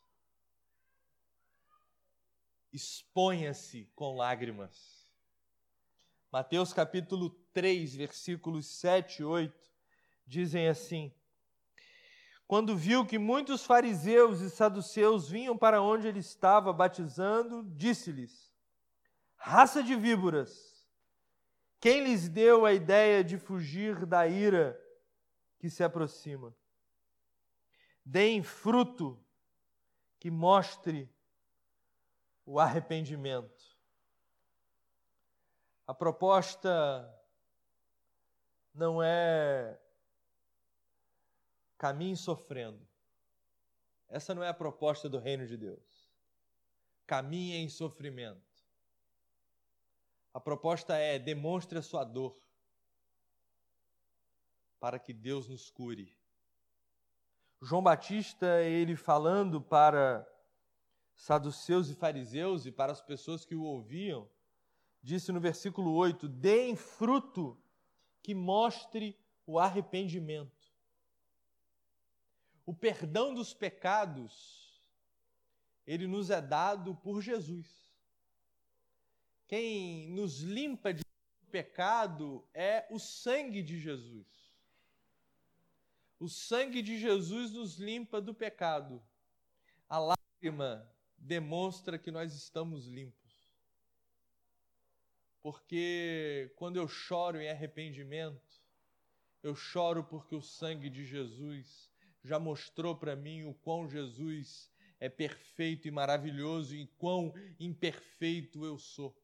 exponha-se 2.71 3.89
com 3.95 4.15
lágrimas. 4.15 5.07
Mateus 6.31 6.71
capítulo 6.71 7.31
3, 7.53 7.95
versículos 7.95 8.67
7 8.67 9.21
e 9.21 9.25
8 9.25 9.69
dizem 10.25 10.67
assim: 10.67 11.11
Quando 12.47 12.77
viu 12.77 13.05
que 13.05 13.17
muitos 13.17 13.65
fariseus 13.65 14.41
e 14.41 14.49
saduceus 14.49 15.27
vinham 15.29 15.57
para 15.57 15.81
onde 15.81 16.07
ele 16.07 16.19
estava 16.19 16.71
batizando, 16.71 17.63
disse-lhes: 17.75 18.53
Raça 19.35 19.81
de 19.81 19.95
víboras, 19.95 20.87
quem 21.79 22.03
lhes 22.03 22.29
deu 22.29 22.65
a 22.65 22.73
ideia 22.73 23.23
de 23.23 23.37
fugir 23.37 24.05
da 24.05 24.27
ira 24.27 24.79
que 25.57 25.69
se 25.69 25.83
aproxima? 25.83 26.55
Deem 28.05 28.43
fruto 28.43 29.23
que 30.19 30.29
mostre 30.29 31.09
o 32.49 32.59
arrependimento. 32.59 33.77
A 35.85 35.93
proposta 35.93 37.07
não 38.73 39.03
é 39.03 39.79
caminhe 41.77 42.17
sofrendo. 42.17 42.83
Essa 44.07 44.33
não 44.33 44.43
é 44.43 44.47
a 44.47 44.53
proposta 44.53 45.07
do 45.07 45.19
reino 45.19 45.45
de 45.45 45.55
Deus. 45.57 46.11
Caminhe 47.05 47.55
em 47.57 47.69
sofrimento. 47.69 48.41
A 50.33 50.39
proposta 50.39 50.95
é 50.95 51.19
demonstre 51.19 51.77
a 51.77 51.83
sua 51.83 52.03
dor 52.03 52.35
para 54.79 54.97
que 54.97 55.13
Deus 55.13 55.47
nos 55.47 55.69
cure. 55.69 56.17
João 57.61 57.83
Batista, 57.83 58.63
ele 58.63 58.95
falando 58.95 59.61
para 59.61 60.27
saduceus 61.19 61.89
e 61.89 61.95
fariseus 61.95 62.65
e 62.65 62.71
para 62.71 62.93
as 62.93 63.01
pessoas 63.01 63.43
que 63.43 63.53
o 63.53 63.63
ouviam, 63.63 64.27
disse 65.03 65.33
no 65.33 65.39
versículo 65.41 65.91
8: 65.91 66.29
Deem 66.29 66.77
fruto 66.77 67.61
que 68.23 68.33
mostre 68.33 69.19
o 69.45 69.59
arrependimento. 69.59 70.73
O 72.65 72.73
perdão 72.73 73.33
dos 73.33 73.53
pecados, 73.53 74.81
ele 75.85 76.07
nos 76.07 76.29
é 76.29 76.41
dado 76.41 76.95
por 76.95 77.21
Jesus. 77.21 77.93
Quem 79.45 80.09
nos 80.11 80.39
limpa 80.39 80.93
de 80.93 81.03
pecado 81.51 82.47
é 82.53 82.87
o 82.89 82.97
sangue 82.97 83.61
de 83.61 83.77
Jesus. 83.77 84.55
O 86.17 86.29
sangue 86.29 86.81
de 86.81 86.97
Jesus 86.97 87.51
nos 87.51 87.77
limpa 87.77 88.21
do 88.21 88.33
pecado. 88.33 89.03
A 89.89 89.99
lágrima 89.99 90.89
demonstra 91.19 91.97
que 91.97 92.11
nós 92.11 92.33
estamos 92.33 92.87
limpos. 92.87 93.19
Porque 95.41 96.51
quando 96.55 96.77
eu 96.77 96.87
choro 96.87 97.39
em 97.39 97.49
arrependimento, 97.49 98.61
eu 99.41 99.55
choro 99.55 100.03
porque 100.03 100.35
o 100.35 100.41
sangue 100.41 100.89
de 100.89 101.05
Jesus 101.05 101.89
já 102.23 102.37
mostrou 102.37 102.95
para 102.95 103.15
mim 103.15 103.43
o 103.43 103.53
quão 103.53 103.89
Jesus 103.89 104.69
é 104.99 105.07
perfeito 105.07 105.87
e 105.87 105.91
maravilhoso 105.91 106.75
e 106.75 106.87
quão 106.97 107.33
imperfeito 107.59 108.65
eu 108.65 108.77
sou. 108.77 109.17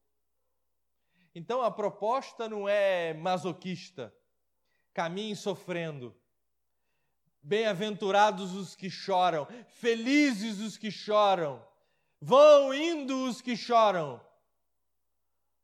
Então 1.34 1.60
a 1.60 1.70
proposta 1.70 2.48
não 2.48 2.66
é 2.66 3.12
masoquista, 3.12 4.14
caminhe 4.94 5.36
sofrendo. 5.36 6.18
Bem-aventurados 7.42 8.54
os 8.54 8.74
que 8.74 8.88
choram, 8.88 9.46
felizes 9.68 10.58
os 10.60 10.78
que 10.78 10.90
choram, 10.90 11.62
vão 12.20 12.72
indo 12.72 13.24
os 13.24 13.40
que 13.40 13.56
choram. 13.56 14.24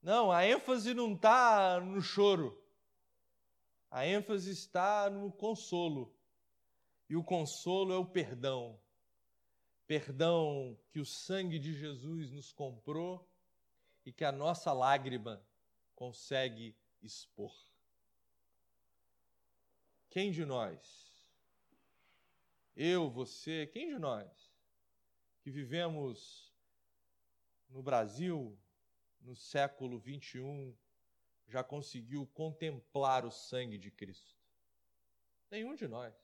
Não, 0.02 0.32
a 0.32 0.44
ênfase 0.46 0.94
não 0.94 1.14
está 1.14 1.80
no 1.80 2.00
choro, 2.00 2.60
a 3.90 4.06
ênfase 4.06 4.50
está 4.50 5.08
no 5.08 5.30
consolo. 5.30 6.16
E 7.08 7.16
o 7.16 7.22
consolo 7.22 7.92
é 7.92 7.96
o 7.96 8.06
perdão. 8.06 8.80
Perdão 9.86 10.78
que 10.90 10.98
o 10.98 11.04
sangue 11.04 11.58
de 11.58 11.74
Jesus 11.74 12.30
nos 12.30 12.52
comprou 12.52 13.30
e 14.04 14.12
que 14.12 14.24
a 14.24 14.32
nossa 14.32 14.72
lágrima 14.72 15.46
consegue 15.94 16.74
expor. 17.02 17.54
Quem 20.08 20.30
de 20.30 20.44
nós, 20.44 21.12
eu, 22.74 23.10
você, 23.10 23.66
quem 23.66 23.88
de 23.88 23.98
nós, 23.98 24.51
que 25.42 25.50
vivemos 25.50 26.52
no 27.68 27.82
Brasil 27.82 28.56
no 29.20 29.34
século 29.34 29.98
21, 29.98 30.76
já 31.48 31.62
conseguiu 31.62 32.26
contemplar 32.28 33.24
o 33.24 33.30
sangue 33.30 33.76
de 33.76 33.90
Cristo? 33.90 34.36
Nenhum 35.50 35.74
de 35.74 35.86
nós. 35.86 36.14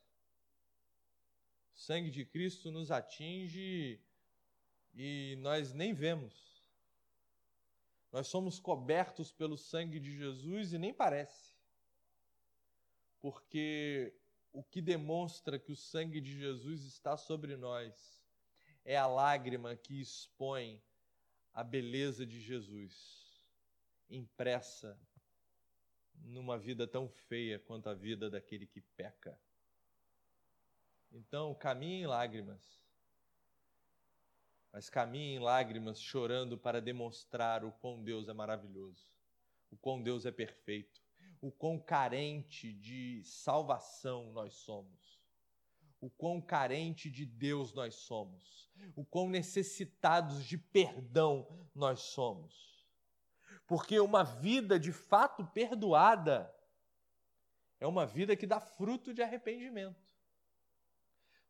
O 1.73 1.77
sangue 1.77 2.09
de 2.09 2.25
Cristo 2.25 2.71
nos 2.71 2.91
atinge 2.91 4.01
e 4.93 5.35
nós 5.39 5.73
nem 5.73 5.93
vemos. 5.93 6.63
Nós 8.11 8.27
somos 8.27 8.59
cobertos 8.59 9.31
pelo 9.31 9.57
sangue 9.57 9.99
de 9.99 10.15
Jesus 10.17 10.73
e 10.73 10.77
nem 10.77 10.93
parece. 10.93 11.53
Porque 13.21 14.13
o 14.51 14.63
que 14.63 14.81
demonstra 14.81 15.59
que 15.59 15.71
o 15.71 15.75
sangue 15.75 16.19
de 16.19 16.37
Jesus 16.39 16.83
está 16.85 17.15
sobre 17.15 17.55
nós 17.55 18.18
é 18.89 18.97
a 18.97 19.05
lágrima 19.05 19.75
que 19.75 20.01
expõe 20.01 20.81
a 21.53 21.63
beleza 21.63 22.25
de 22.25 22.41
Jesus, 22.41 23.47
impressa 24.09 24.99
numa 26.23 26.57
vida 26.57 26.87
tão 26.87 27.07
feia 27.07 27.59
quanto 27.59 27.87
a 27.87 27.93
vida 27.93 28.31
daquele 28.31 28.65
que 28.65 28.81
peca. 28.97 29.39
Então, 31.11 31.53
caminhe 31.53 32.01
em 32.01 32.07
lágrimas. 32.07 32.81
Mas 34.73 34.89
caminhe 34.89 35.35
em 35.35 35.39
lágrimas, 35.39 36.01
chorando 36.01 36.57
para 36.57 36.81
demonstrar 36.81 37.63
o 37.63 37.71
quão 37.71 38.03
Deus 38.03 38.27
é 38.27 38.33
maravilhoso, 38.33 39.07
o 39.69 39.77
quão 39.77 40.01
Deus 40.01 40.25
é 40.25 40.31
perfeito, 40.31 40.99
o 41.39 41.51
quão 41.51 41.79
carente 41.79 42.73
de 42.73 43.21
salvação 43.23 44.31
nós 44.33 44.55
somos, 44.55 45.18
o 46.01 46.09
quão 46.09 46.41
carente 46.41 47.09
de 47.09 47.25
Deus 47.25 47.73
nós 47.73 47.95
somos, 47.95 48.69
o 48.95 49.03
quão 49.03 49.29
necessitados 49.29 50.45
de 50.45 50.57
perdão 50.57 51.47
nós 51.75 51.99
somos. 51.99 52.87
Porque 53.67 53.99
uma 53.99 54.23
vida 54.23 54.79
de 54.79 54.91
fato 54.91 55.45
perdoada 55.45 56.53
é 57.79 57.85
uma 57.85 58.05
vida 58.05 58.35
que 58.35 58.47
dá 58.47 58.59
fruto 58.59 59.13
de 59.13 59.21
arrependimento. 59.21 60.09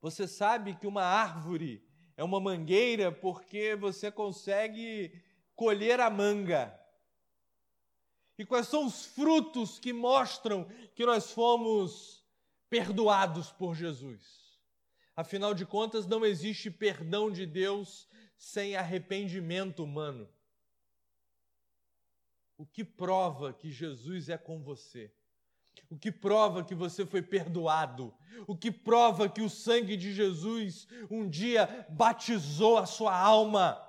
Você 0.02 0.28
sabe 0.28 0.76
que 0.76 0.88
uma 0.88 1.04
árvore 1.04 1.86
é 2.16 2.24
uma 2.24 2.40
mangueira 2.40 3.12
porque 3.12 3.76
você 3.76 4.12
consegue 4.12 5.12
colher 5.56 6.00
a 6.00 6.10
manga. 6.10 6.78
E 8.38 8.46
quais 8.46 8.68
são 8.68 8.86
os 8.86 9.06
frutos 9.06 9.80
que 9.80 9.92
mostram 9.92 10.66
que 10.96 11.06
nós 11.06 11.32
fomos 11.32 12.26
perdoados 12.70 13.52
por 13.52 13.76
Jesus? 13.76 14.39
Afinal 15.20 15.54
de 15.54 15.66
contas, 15.66 16.08
não 16.08 16.26
existe 16.26 16.72
perdão 16.72 17.30
de 17.30 17.46
Deus 17.46 18.08
sem 18.38 18.78
arrependimento 18.78 19.84
humano. 19.84 20.30
O 22.56 22.66
que 22.66 22.86
prova 22.86 23.52
que 23.52 23.70
Jesus 23.70 24.30
é 24.30 24.38
com 24.38 24.64
você? 24.64 25.14
o 25.90 25.98
que 25.98 26.12
prova 26.12 26.64
que 26.64 26.76
você 26.76 27.06
foi 27.06 27.22
perdoado, 27.22 28.14
o 28.48 28.56
que 28.56 28.72
prova 28.72 29.30
que 29.30 29.42
o 29.42 29.50
sangue 29.50 29.98
de 29.98 30.14
Jesus 30.14 30.88
um 31.10 31.28
dia 31.28 31.88
batizou 31.90 32.78
a 32.78 32.86
sua 32.86 33.18
alma. 33.18 33.86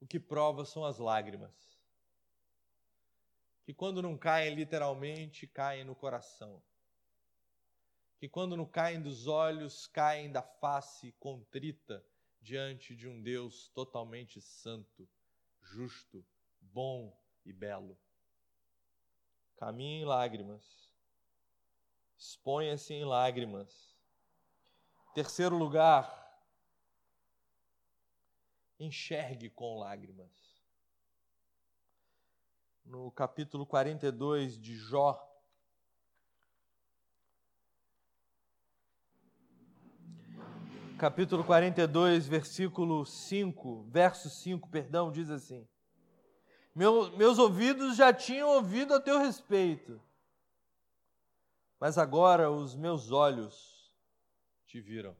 O 0.00 0.06
que 0.06 0.18
prova 0.18 0.64
são 0.64 0.84
as 0.84 0.98
lágrimas, 0.98 1.54
que 3.64 3.72
quando 3.72 4.02
não 4.02 4.18
caem 4.18 4.54
literalmente, 4.54 5.46
caem 5.46 5.84
no 5.84 5.94
coração, 5.94 6.62
que 8.22 8.28
quando 8.28 8.56
não 8.56 8.64
caem 8.64 9.02
dos 9.02 9.26
olhos, 9.26 9.88
caem 9.88 10.30
da 10.30 10.42
face 10.42 11.10
contrita 11.18 12.06
diante 12.40 12.94
de 12.94 13.08
um 13.08 13.20
Deus 13.20 13.68
totalmente 13.70 14.40
santo, 14.40 15.10
justo, 15.60 16.24
bom 16.60 17.20
e 17.44 17.52
belo 17.52 17.98
caminhe 19.56 20.02
em 20.02 20.04
lágrimas, 20.04 20.90
exponha-se 22.16 22.94
em 22.94 23.04
lágrimas. 23.04 23.96
Terceiro 25.14 25.56
lugar, 25.56 26.40
enxergue 28.78 29.50
com 29.50 29.78
lágrimas. 29.80 30.30
No 32.84 33.10
capítulo 33.12 33.64
42 33.66 34.58
de 34.58 34.76
Jó, 34.76 35.31
capítulo 41.02 41.42
42, 41.42 42.28
versículo 42.28 43.04
5, 43.04 43.88
verso 43.90 44.30
5, 44.30 44.68
perdão, 44.68 45.10
diz 45.10 45.30
assim: 45.30 45.66
meu, 46.72 47.10
meus 47.16 47.40
ouvidos 47.40 47.96
já 47.96 48.14
tinham 48.14 48.48
ouvido 48.48 48.94
a 48.94 49.00
teu 49.00 49.18
respeito, 49.18 50.00
mas 51.80 51.98
agora 51.98 52.52
os 52.52 52.76
meus 52.76 53.10
olhos 53.10 53.92
te 54.64 54.80
viram. 54.80 55.16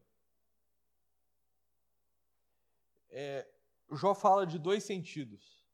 É, 3.11 3.45
Jó 3.91 4.15
fala 4.15 4.47
de 4.47 4.61
dois 4.61 4.85
sentidos. 4.85 5.67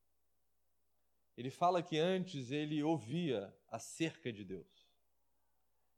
ele 1.36 1.50
fala 1.50 1.82
que 1.82 1.98
antes 1.98 2.50
ele 2.50 2.82
ouvia 2.82 3.54
acerca 3.70 4.32
de 4.32 4.42
Deus. 4.42 4.88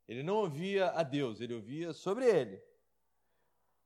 Ele 0.05 0.21
não 0.21 0.35
ouvia 0.35 0.91
a 0.91 1.01
Deus, 1.01 1.39
ele 1.39 1.53
ouvia 1.53 1.93
sobre 1.93 2.25
ele. 2.25 2.70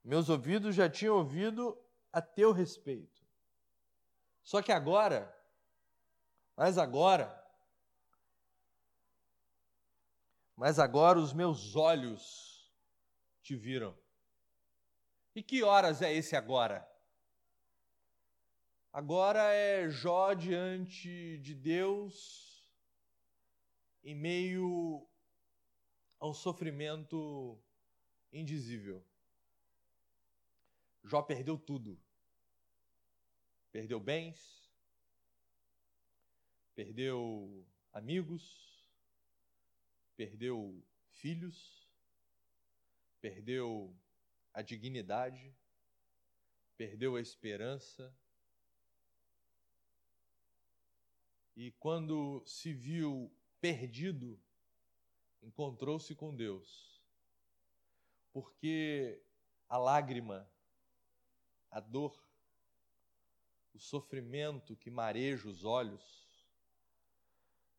Meus 0.06 0.30
ouvidos 0.30 0.76
já 0.76 0.88
tinham 0.88 1.18
ouvido 1.18 1.76
a 2.14 2.22
teu 2.22 2.51
respeito. 2.51 3.26
Só 4.43 4.62
que 4.62 4.72
agora, 4.72 5.36
mas 6.56 6.78
agora, 6.78 7.43
mas 10.56 10.78
agora 10.78 11.18
os 11.18 11.34
meus 11.34 11.76
olhos 11.76 12.72
te 13.41 13.56
viram. 13.56 13.97
E 15.34 15.41
que 15.41 15.64
horas 15.64 16.03
é 16.03 16.14
esse 16.14 16.36
agora? 16.36 16.88
Agora 18.93 19.41
é 19.53 19.89
Jó 19.89 20.36
diante 20.36 21.39
de 21.39 21.56
Deus, 21.56 22.64
em 24.03 24.14
meio 24.14 25.10
a 26.20 26.28
um 26.28 26.34
sofrimento 26.34 27.60
indizível. 28.32 29.03
Jó 31.06 31.22
perdeu 31.22 31.56
tudo. 31.56 32.01
Perdeu 33.72 33.99
bens, 33.99 34.68
perdeu 36.74 37.64
amigos, 37.93 38.89
perdeu 40.16 40.84
filhos, 41.12 41.88
perdeu 43.22 43.95
a 44.51 44.64
dignidade, 44.64 45.56
perdeu 46.76 47.18
a 47.18 47.22
esperança. 47.22 48.18
E 51.56 51.72
quando 51.74 52.43
se 52.47 52.74
viu 52.74 53.32
perdido, 53.62 54.41
encontrou-se 55.43 56.16
com 56.16 56.36
Deus. 56.36 56.99
Porque 58.34 59.22
a 59.70 59.78
lágrima, 59.78 60.49
a 61.76 61.80
dor, 61.80 62.15
o 63.73 63.80
sofrimento 63.80 64.76
que 64.76 64.89
mareja 64.89 65.47
os 65.47 65.65
olhos, 65.65 66.26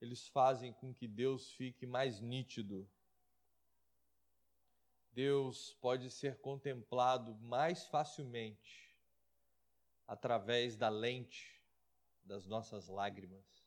eles 0.01 0.29
fazem 0.29 0.73
com 0.73 0.93
que 0.93 1.09
Deus 1.09 1.51
fique 1.53 1.87
mais 1.87 2.21
nítido 2.21 2.89
Deus 5.17 5.73
pode 5.81 6.11
ser 6.11 6.43
contemplado 6.43 7.35
mais 7.37 7.87
facilmente 7.87 8.95
através 10.07 10.77
da 10.77 10.91
lente 10.91 11.59
das 12.23 12.47
nossas 12.47 12.87
lágrimas. 12.87 13.67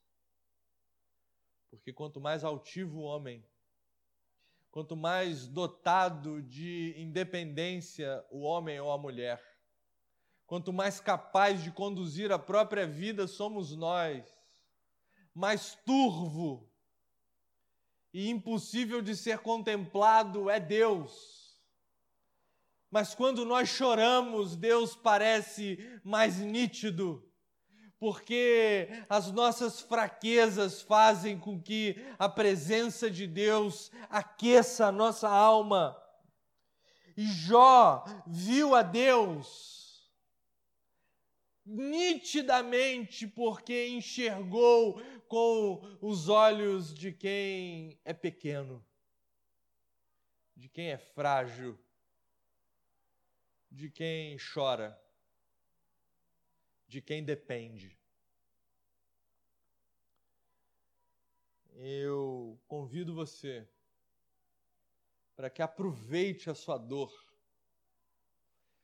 Porque 1.72 1.92
quanto 1.92 2.22
mais 2.22 2.44
altivo 2.44 3.00
o 3.00 3.02
homem, 3.02 3.44
quanto 4.70 4.96
mais 4.96 5.48
dotado 5.48 6.40
de 6.44 6.94
independência 6.96 8.24
o 8.30 8.42
homem 8.42 8.80
ou 8.80 8.92
a 8.92 8.98
mulher, 9.00 9.49
quanto 10.50 10.74
mais 10.74 11.00
capaz 11.00 11.64
de 11.64 11.72
conduzir 11.72 12.30
a 12.30 12.38
própria 12.38 12.86
vida 12.86 13.26
somos 13.26 13.74
nós, 13.74 14.26
mais 15.34 15.76
turvo 15.86 16.70
e 18.14 18.30
impossível 18.30 19.02
de 19.02 19.16
ser 19.16 19.40
contemplado 19.40 20.50
é 20.50 20.60
Deus 20.60 21.40
mas 22.92 23.14
quando 23.14 23.46
nós 23.46 23.70
choramos, 23.70 24.56
Deus 24.56 24.96
parece 24.96 25.78
mais 26.04 26.38
nítido, 26.38 27.24
porque 28.00 28.90
as 29.08 29.32
nossas 29.32 29.80
fraquezas 29.80 30.82
fazem 30.82 31.38
com 31.38 31.62
que 31.62 31.96
a 32.18 32.28
presença 32.28 33.10
de 33.10 33.28
Deus 33.28 33.92
aqueça 34.10 34.88
a 34.88 34.92
nossa 34.92 35.30
alma. 35.30 35.96
E 37.16 37.28
Jó 37.28 38.04
viu 38.26 38.74
a 38.74 38.82
Deus 38.82 39.79
nitidamente, 41.70 43.28
porque 43.28 43.88
enxergou 43.88 45.02
com 45.28 45.82
os 46.02 46.28
olhos 46.28 46.94
de 46.94 47.12
quem 47.12 48.00
é 48.04 48.14
pequeno, 48.14 48.84
de 50.56 50.68
quem 50.68 50.90
é 50.90 50.98
frágil 50.98 51.80
de 53.72 53.90
quem 53.90 54.38
chora, 54.38 55.00
de 56.88 57.02
quem 57.02 57.24
depende. 57.24 57.98
Eu 61.76 62.60
convido 62.68 63.14
você 63.14 63.70
para 65.36 65.50
que 65.50 65.62
aproveite 65.62 66.50
a 66.50 66.56
sua 66.56 66.78
dor, 66.78 67.14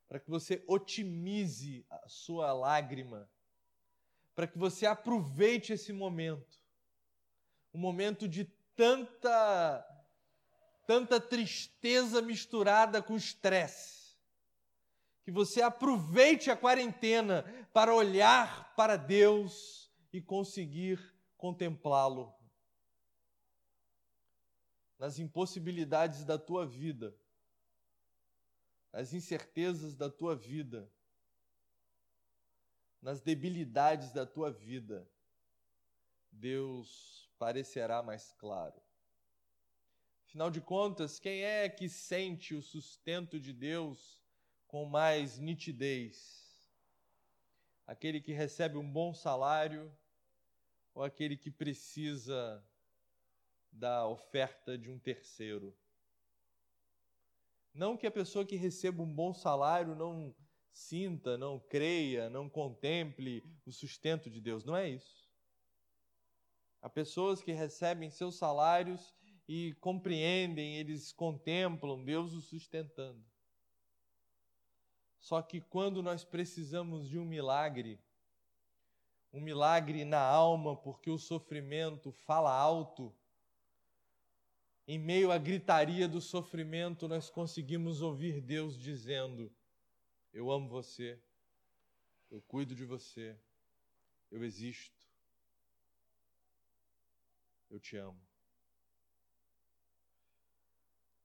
para 0.08 0.20
que 0.20 0.30
você 0.30 0.64
otimize 0.68 1.86
a 1.90 2.08
sua 2.08 2.54
lágrima, 2.54 3.30
para 4.34 4.48
que 4.48 4.58
você 4.58 4.86
aproveite 4.86 5.74
esse 5.74 5.92
momento, 5.92 6.60
um 7.74 7.80
momento 7.80 8.28
de 8.28 8.46
tanta 8.76 9.86
tanta 10.86 11.20
tristeza 11.20 12.22
misturada 12.22 13.02
com 13.02 13.16
estresse. 13.16 14.16
Que 15.24 15.32
você 15.32 15.62
aproveite 15.62 16.52
a 16.52 16.56
quarentena 16.56 17.44
para 17.74 17.94
olhar 17.94 18.76
para 18.76 18.96
Deus 18.96 19.92
e 20.14 20.22
conseguir 20.22 21.00
contemplá-lo. 21.36 22.34
Nas 25.00 25.18
impossibilidades 25.18 26.24
da 26.24 26.38
tua 26.38 26.66
vida, 26.66 27.16
nas 28.96 29.14
incertezas 29.14 29.94
da 29.94 30.10
tua 30.10 30.38
vida, 30.38 30.90
nas 33.02 33.20
debilidades 33.20 34.14
da 34.14 34.26
tua 34.26 34.50
vida, 34.50 35.06
Deus 36.32 37.30
parecerá 37.38 38.02
mais 38.02 38.32
claro. 38.32 38.82
Afinal 40.26 40.50
de 40.50 40.62
contas, 40.62 41.20
quem 41.20 41.44
é 41.44 41.68
que 41.68 41.90
sente 41.90 42.56
o 42.56 42.62
sustento 42.62 43.38
de 43.38 43.52
Deus 43.52 44.24
com 44.66 44.86
mais 44.86 45.38
nitidez? 45.40 46.66
Aquele 47.86 48.22
que 48.22 48.32
recebe 48.32 48.78
um 48.78 48.90
bom 48.90 49.14
salário 49.14 49.94
ou 50.94 51.04
aquele 51.04 51.36
que 51.36 51.52
precisa 51.52 52.66
da 53.70 54.08
oferta 54.08 54.78
de 54.78 54.90
um 54.90 54.98
terceiro? 54.98 55.78
Não 57.76 57.98
que 57.98 58.08
a 58.08 58.12
pessoa 58.12 58.46
que 58.46 58.56
receba 58.56 59.04
um 59.04 59.14
bom 59.14 59.34
salário 59.34 59.94
não 59.96 60.34
sinta, 60.72 61.38
não 61.38 61.60
creia, 61.60 62.30
não 62.30 62.50
contemple 62.50 63.44
o 63.66 63.72
sustento 63.72 64.30
de 64.30 64.40
Deus, 64.40 64.64
não 64.64 64.78
é 64.78 64.90
isso. 64.90 65.30
Há 66.82 66.90
pessoas 66.90 67.42
que 67.42 67.52
recebem 67.52 68.10
seus 68.10 68.38
salários 68.38 69.14
e 69.46 69.74
compreendem, 69.82 70.78
eles 70.78 71.12
contemplam 71.12 72.02
Deus 72.02 72.32
o 72.32 72.40
sustentando. 72.40 73.22
Só 75.20 75.42
que 75.42 75.60
quando 75.60 76.02
nós 76.02 76.24
precisamos 76.24 77.10
de 77.10 77.20
um 77.20 77.26
milagre, 77.26 78.00
um 79.34 79.42
milagre 79.42 80.06
na 80.06 80.22
alma, 80.22 80.78
porque 80.78 81.10
o 81.10 81.18
sofrimento 81.18 82.14
fala 82.14 82.58
alto, 82.58 83.14
em 84.88 85.00
meio 85.00 85.32
à 85.32 85.38
gritaria 85.38 86.08
do 86.08 86.22
sofrimento, 86.22 87.08
nós 87.08 87.30
conseguimos 87.30 88.02
ouvir 88.02 88.42
Deus 88.42 88.78
dizendo: 88.78 89.54
Eu 90.32 90.52
amo 90.52 90.70
você, 90.70 91.22
eu 92.30 92.42
cuido 92.42 92.76
de 92.76 92.86
você, 92.86 93.38
eu 94.32 94.44
existo, 94.44 95.02
eu 97.70 97.80
te 97.80 97.98
amo. 97.98 98.22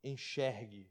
Enxergue 0.03 0.91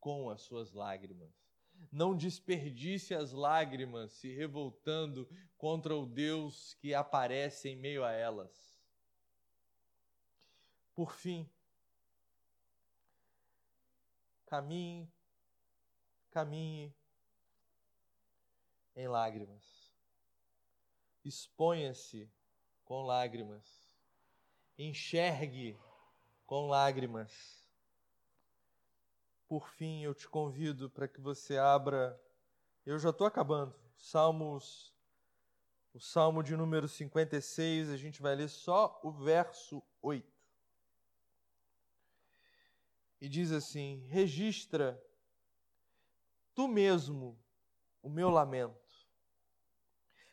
com 0.00 0.28
as 0.28 0.42
suas 0.42 0.72
lágrimas 0.72 1.42
não 1.90 2.16
desperdice 2.16 3.14
as 3.14 3.32
lágrimas 3.32 4.12
se 4.12 4.32
revoltando 4.32 5.28
contra 5.56 5.96
o 5.96 6.06
Deus 6.06 6.74
que 6.74 6.94
aparece 6.94 7.70
em 7.70 7.76
meio 7.76 8.04
a 8.04 8.12
elas. 8.12 8.80
Por 10.94 11.14
fim, 11.14 11.50
caminhe, 14.52 15.10
caminhe 16.30 16.94
em 18.94 19.08
lágrimas. 19.08 19.90
Exponha-se 21.24 22.30
com 22.84 23.02
lágrimas. 23.02 23.90
Enxergue 24.76 25.80
com 26.44 26.68
lágrimas 26.68 27.62
por 29.48 29.70
fim, 29.70 30.02
eu 30.02 30.14
te 30.14 30.28
convido 30.28 30.90
para 30.90 31.08
que 31.08 31.20
você 31.20 31.56
abra, 31.56 32.18
eu 32.84 32.98
já 32.98 33.08
estou 33.08 33.26
acabando, 33.26 33.74
Salmos 33.96 34.94
o 35.94 36.00
Salmo 36.00 36.42
de 36.42 36.56
número 36.56 36.88
56, 36.88 37.90
a 37.90 37.96
gente 37.98 38.22
vai 38.22 38.34
ler 38.34 38.48
só 38.48 38.98
o 39.02 39.12
verso 39.12 39.82
8. 40.00 40.31
E 43.22 43.28
diz 43.28 43.52
assim: 43.52 44.04
Registra 44.08 45.02
tu 46.54 46.68
mesmo 46.68 47.40
o 48.02 48.10
meu 48.10 48.28
lamento, 48.28 49.08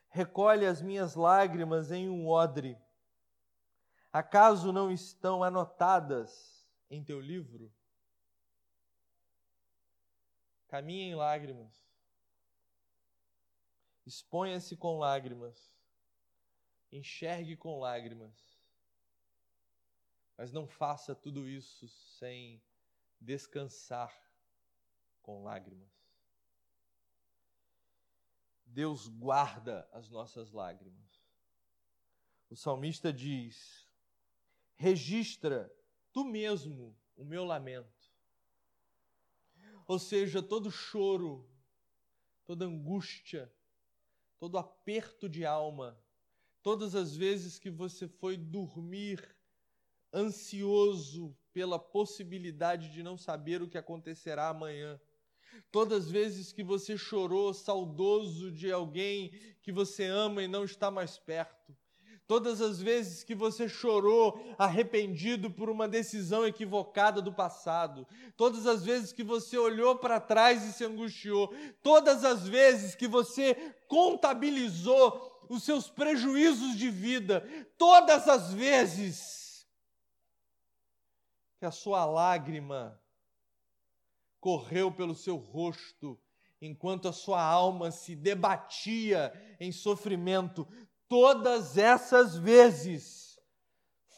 recolhe 0.09 0.65
as 0.65 0.81
minhas 0.81 1.15
lágrimas 1.15 1.91
em 1.91 2.09
um 2.09 2.27
odre. 2.27 2.75
Acaso 4.11 4.73
não 4.73 4.91
estão 4.91 5.43
anotadas 5.43 6.67
em 6.89 7.01
teu 7.03 7.21
livro? 7.21 7.71
Caminhe 10.67 11.11
em 11.11 11.15
lágrimas 11.15 11.89
Exponha-se 14.09 14.75
com 14.75 14.97
lágrimas. 14.97 15.71
Enxergue 16.91 17.55
com 17.55 17.77
lágrimas. 17.77 18.59
Mas 20.35 20.51
não 20.51 20.67
faça 20.67 21.13
tudo 21.13 21.47
isso 21.47 21.87
sem 21.87 22.59
descansar 23.20 24.13
com 25.22 25.43
lágrimas. 25.43 25.91
Deus 28.65 29.07
guarda 29.07 29.88
as 29.91 30.09
nossas 30.09 30.51
lágrimas. 30.51 31.22
O 32.49 32.55
salmista 32.55 33.11
diz: 33.11 33.88
registra 34.76 35.72
tu 36.11 36.24
mesmo 36.24 36.97
o 37.15 37.26
meu 37.26 37.43
lamento. 37.43 38.09
Ou 39.88 39.97
seja, 39.97 40.41
todo 40.41 40.72
choro, 40.72 41.49
toda 42.45 42.65
angústia, 42.65 43.51
todo 44.38 44.57
aperto 44.57 45.28
de 45.28 45.45
alma, 45.45 45.99
todas 46.61 46.95
as 46.95 47.15
vezes 47.15 47.57
que 47.57 47.70
você 47.70 48.07
foi 48.07 48.38
dormir 48.38 49.36
ansioso 50.13 51.36
pela 51.53 51.79
possibilidade 51.79 52.89
de 52.91 53.03
não 53.03 53.17
saber 53.17 53.61
o 53.61 53.67
que 53.67 53.77
acontecerá 53.77 54.49
amanhã. 54.49 54.99
Todas 55.71 56.05
as 56.05 56.11
vezes 56.11 56.51
que 56.51 56.63
você 56.63 56.97
chorou 56.97 57.53
saudoso 57.53 58.51
de 58.51 58.71
alguém 58.71 59.31
que 59.61 59.71
você 59.71 60.05
ama 60.05 60.43
e 60.43 60.47
não 60.47 60.63
está 60.63 60.89
mais 60.89 61.17
perto. 61.17 61.75
Todas 62.27 62.61
as 62.61 62.79
vezes 62.79 63.23
que 63.23 63.33
você 63.33 63.67
chorou 63.67 64.39
arrependido 64.55 65.49
por 65.49 65.67
uma 65.67 65.87
decisão 65.87 66.45
equivocada 66.45 67.23
do 67.23 67.33
passado, 67.33 68.05
todas 68.37 68.67
as 68.67 68.85
vezes 68.85 69.11
que 69.11 69.23
você 69.23 69.57
olhou 69.57 69.95
para 69.95 70.19
trás 70.19 70.63
e 70.63 70.71
se 70.71 70.85
angustiou, 70.85 71.51
todas 71.81 72.23
as 72.23 72.47
vezes 72.47 72.93
que 72.93 73.07
você 73.07 73.55
contabilizou 73.87 75.43
os 75.49 75.63
seus 75.63 75.89
prejuízos 75.89 76.77
de 76.77 76.91
vida, 76.91 77.43
todas 77.79 78.27
as 78.27 78.53
vezes 78.53 79.38
que 81.60 81.66
a 81.66 81.72
sua 81.72 82.05
lágrima 82.05 82.97
correu 84.39 84.89
pelo 84.91 85.14
seu 85.14 85.36
rosto 85.36 86.18
enquanto 86.62 87.07
a 87.07 87.14
sua 87.14 87.41
alma 87.41 87.91
se 87.91 88.16
debatia 88.16 89.34
em 89.60 89.72
sofrimento, 89.72 90.68
todas 91.07 91.78
essas 91.78 92.38
vezes 92.38 93.38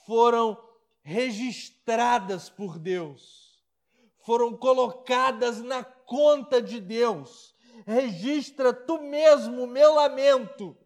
foram 0.06 0.58
registradas 1.02 2.50
por 2.50 2.78
Deus, 2.78 3.64
foram 4.20 4.56
colocadas 4.56 5.62
na 5.62 5.84
conta 5.84 6.62
de 6.62 6.80
Deus. 6.80 7.56
Registra 7.86 8.72
tu 8.72 9.02
mesmo 9.02 9.64
o 9.64 9.68
meu 9.68 9.96
lamento. 9.96 10.78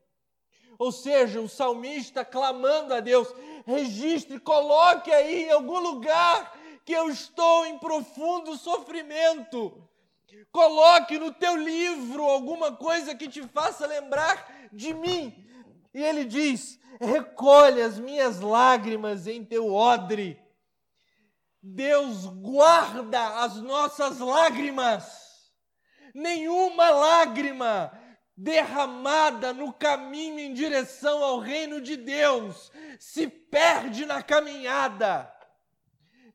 Ou 0.77 0.91
seja, 0.91 1.41
o 1.41 1.49
salmista 1.49 2.25
clamando 2.25 2.93
a 2.93 2.99
Deus: 2.99 3.33
registre, 3.65 4.39
coloque 4.39 5.11
aí 5.11 5.45
em 5.45 5.51
algum 5.51 5.79
lugar 5.79 6.57
que 6.83 6.93
eu 6.93 7.09
estou 7.09 7.65
em 7.65 7.77
profundo 7.79 8.55
sofrimento. 8.57 9.81
Coloque 10.51 11.17
no 11.17 11.31
teu 11.31 11.55
livro 11.55 12.23
alguma 12.23 12.71
coisa 12.71 13.15
que 13.15 13.27
te 13.27 13.41
faça 13.47 13.87
lembrar 13.87 14.67
de 14.71 14.93
mim, 14.93 15.33
e 15.93 16.03
ele 16.03 16.25
diz: 16.25 16.79
recolhe 16.99 17.81
as 17.81 17.99
minhas 17.99 18.39
lágrimas 18.39 19.27
em 19.27 19.43
teu 19.43 19.73
odre. 19.73 20.41
Deus 21.61 22.25
guarda 22.25 23.43
as 23.43 23.55
nossas 23.55 24.19
lágrimas. 24.19 25.51
Nenhuma 26.13 26.89
lágrima 26.91 27.91
derramada 28.37 29.53
no 29.53 29.71
caminho 29.71 30.39
em 30.39 30.53
direção 30.53 31.23
ao 31.23 31.39
reino 31.39 31.79
de 31.79 31.95
Deus 31.95 32.71
se 32.99 33.27
perde 33.27 34.05
na 34.05 34.21
caminhada. 34.21 35.31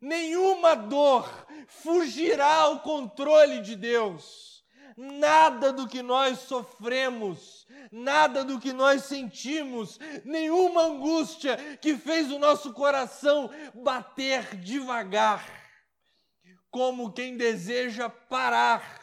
Nenhuma 0.01 0.74
dor 0.74 1.28
fugirá 1.66 2.55
ao 2.55 2.80
controle 2.80 3.61
de 3.61 3.76
Deus. 3.76 4.64
Nada 4.96 5.72
do 5.72 5.86
que 5.86 6.03
nós 6.03 6.40
sofremos 6.40 7.61
nada 7.90 8.44
do 8.44 8.61
que 8.61 8.72
nós 8.72 9.05
sentimos, 9.05 9.98
nenhuma 10.24 10.82
angústia 10.82 11.57
que 11.80 11.96
fez 11.96 12.30
o 12.30 12.38
nosso 12.38 12.72
coração 12.72 13.51
bater 13.74 14.57
devagar, 14.57 15.44
como 16.70 17.12
quem 17.12 17.36
deseja 17.36 18.09
parar, 18.09 18.99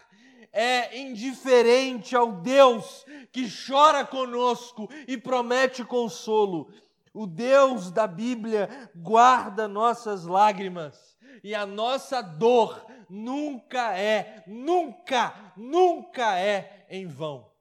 é 0.59 0.97
indiferente 0.97 2.15
ao 2.15 2.31
Deus 2.31 3.05
que 3.31 3.47
chora 3.47 4.03
conosco 4.03 4.89
e 5.07 5.15
promete 5.15 5.85
consolo. 5.85 6.73
O 7.13 7.27
Deus 7.27 7.91
da 7.91 8.07
Bíblia 8.07 8.89
guarda 8.95 9.67
nossas 9.67 10.25
lágrimas 10.25 11.15
e 11.43 11.53
a 11.53 11.63
nossa 11.63 12.21
dor 12.21 12.83
nunca 13.07 13.95
é, 13.95 14.43
nunca, 14.47 15.53
nunca 15.55 16.39
é 16.39 16.87
em 16.89 17.05
vão. 17.05 17.51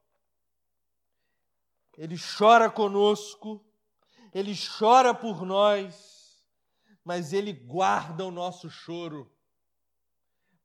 Ele 1.98 2.16
chora 2.38 2.70
conosco, 2.70 3.62
ele 4.32 4.54
chora 4.78 5.12
por 5.12 5.44
nós, 5.44 6.42
mas 7.04 7.34
ele 7.34 7.52
guarda 7.52 8.24
o 8.24 8.30
nosso 8.30 8.70
choro 8.70 9.30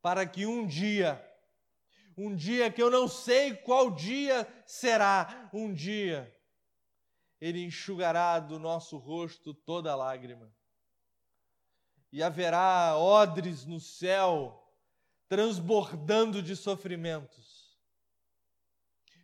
para 0.01 0.25
que 0.25 0.45
um 0.45 0.65
dia, 0.65 1.23
um 2.17 2.35
dia 2.35 2.71
que 2.71 2.81
eu 2.81 2.89
não 2.89 3.07
sei 3.07 3.55
qual 3.55 3.91
dia 3.91 4.47
será, 4.65 5.49
um 5.53 5.73
dia, 5.73 6.35
ele 7.39 7.63
enxugará 7.63 8.39
do 8.39 8.59
nosso 8.59 8.97
rosto 8.97 9.53
toda 9.53 9.95
lágrima. 9.95 10.53
E 12.11 12.21
haverá 12.21 12.97
odres 12.97 13.65
no 13.65 13.79
céu 13.79 14.57
transbordando 15.27 16.41
de 16.43 16.55
sofrimentos 16.55 17.51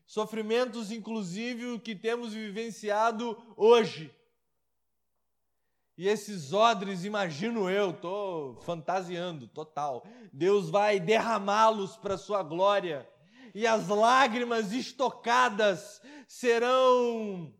sofrimentos, 0.07 0.89
inclusive, 0.89 1.65
o 1.65 1.79
que 1.79 1.93
temos 1.93 2.33
vivenciado 2.33 3.37
hoje. 3.57 4.09
E 5.97 6.07
esses 6.07 6.53
odres, 6.53 7.03
imagino 7.03 7.67
eu, 7.67 7.89
estou 7.89 8.55
fantasiando 8.61 9.47
total. 9.47 10.05
Deus 10.31 10.69
vai 10.69 10.99
derramá-los 10.99 11.97
para 11.97 12.17
sua 12.17 12.43
glória. 12.43 13.09
E 13.55 13.65
as 13.65 13.87
lágrimas 13.87 14.71
estocadas 14.71 15.99
serão 16.27 17.51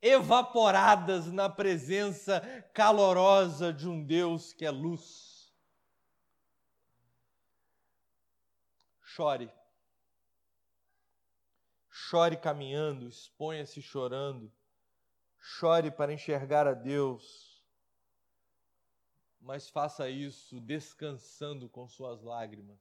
evaporadas 0.00 1.30
na 1.30 1.50
presença 1.50 2.40
calorosa 2.72 3.70
de 3.70 3.86
um 3.86 4.02
Deus 4.02 4.54
que 4.54 4.64
é 4.64 4.70
luz. 4.70 5.52
Chore 9.02 9.52
Chore 11.90 12.36
caminhando, 12.38 13.06
exponha-se 13.06 13.82
chorando. 13.82 14.50
Chore 15.40 15.90
para 15.90 16.12
enxergar 16.12 16.66
a 16.66 16.74
Deus. 16.74 17.64
Mas 19.40 19.70
faça 19.70 20.08
isso 20.08 20.60
descansando 20.60 21.68
com 21.68 21.88
suas 21.88 22.22
lágrimas. 22.22 22.78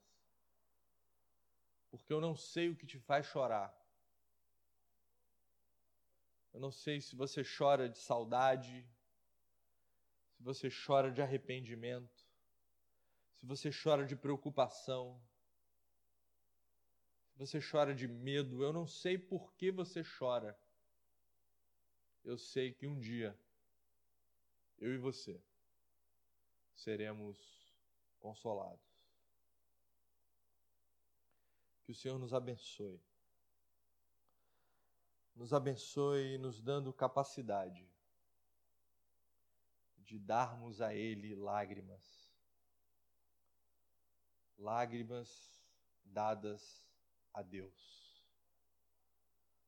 Porque 1.89 2.12
eu 2.12 2.20
não 2.20 2.36
sei 2.36 2.70
o 2.70 2.76
que 2.76 2.86
te 2.86 2.99
faz 2.99 3.26
chorar. 3.26 3.74
Eu 6.53 6.60
não 6.60 6.72
sei 6.72 6.99
se 6.99 7.16
você 7.16 7.41
chora 7.43 7.88
de 7.88 7.97
saudade, 7.97 8.86
se 10.36 10.43
você 10.43 10.70
chora 10.70 11.12
de 11.12 11.22
arrependimento, 11.22 12.28
se 13.36 13.45
você 13.45 13.70
chora 13.72 14.05
de 14.05 14.16
preocupação, 14.16 15.22
você 17.36 17.60
chora 17.62 17.95
de 17.95 18.07
medo, 18.07 18.62
eu 18.62 18.74
não 18.74 18.86
sei 18.86 19.18
por 19.18 19.53
que 19.53 19.72
você 19.72 20.03
chora. 20.03 20.60
Eu 22.24 22.38
sei 22.38 22.74
que 22.74 22.86
um 22.86 22.99
dia, 22.99 23.38
eu 24.78 24.93
e 24.93 24.97
você, 24.97 25.41
seremos 26.76 27.38
consolados. 28.20 28.88
Que 31.84 31.91
o 31.91 31.95
Senhor 31.95 32.20
nos 32.20 32.34
abençoe. 32.34 33.01
nos 35.36 35.53
abençoe, 35.53 36.38
nos 36.38 36.61
dando 36.61 36.91
capacidade 36.91 37.89
de 39.99 40.20
darmos 40.20 40.82
a 40.82 40.93
Ele 40.93 41.34
lágrimas. 41.34 42.30
Lágrimas 44.57 45.63
dadas 46.03 46.86
a 47.34 47.41
Deus, 47.41 48.22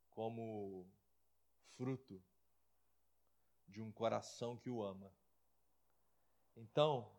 como 0.10 0.86
fruto 1.78 2.22
de 3.72 3.82
um 3.82 3.92
coração 3.92 4.58
que 4.58 4.70
o 4.70 4.84
ama. 4.84 5.12
Então, 6.56 7.10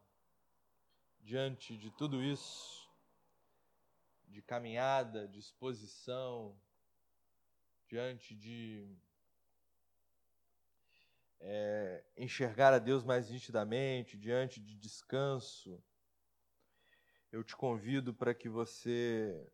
diante 1.20 1.76
de 1.76 1.90
tudo 1.90 2.22
isso, 2.22 2.88
de 4.28 4.42
caminhada, 4.42 5.26
de 5.26 5.38
exposição, 5.38 6.56
diante 7.88 8.34
de 8.34 8.86
é, 11.40 12.04
enxergar 12.16 12.72
a 12.72 12.78
Deus 12.78 13.02
mais 13.02 13.30
nitidamente, 13.30 14.16
diante 14.16 14.60
de 14.60 14.74
descanso, 14.76 15.82
eu 17.30 17.42
te 17.42 17.56
convido 17.56 18.14
para 18.14 18.34
que 18.34 18.48
você 18.48 19.50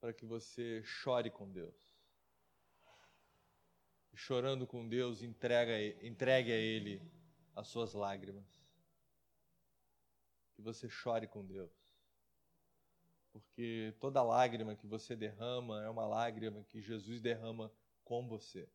para 0.00 0.12
que 0.12 0.24
você 0.24 0.80
chore 0.84 1.28
com 1.28 1.50
Deus. 1.50 1.87
Chorando 4.18 4.66
com 4.66 4.86
Deus, 4.86 5.22
entrega, 5.22 5.80
entregue 6.04 6.50
a 6.50 6.56
Ele 6.56 7.00
as 7.54 7.68
suas 7.68 7.94
lágrimas. 7.94 8.60
Que 10.56 10.60
você 10.60 10.88
chore 10.88 11.28
com 11.28 11.46
Deus. 11.46 11.70
Porque 13.30 13.94
toda 14.00 14.20
lágrima 14.20 14.74
que 14.74 14.88
você 14.88 15.14
derrama 15.14 15.84
é 15.84 15.88
uma 15.88 16.04
lágrima 16.04 16.64
que 16.64 16.82
Jesus 16.82 17.20
derrama 17.20 17.72
com 18.02 18.26
você. 18.26 18.68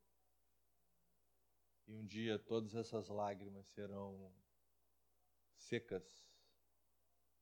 E 1.88 1.94
um 1.94 2.06
dia 2.06 2.40
todas 2.40 2.74
essas 2.74 3.10
lágrimas 3.10 3.68
serão 3.68 4.34
secas 5.58 6.26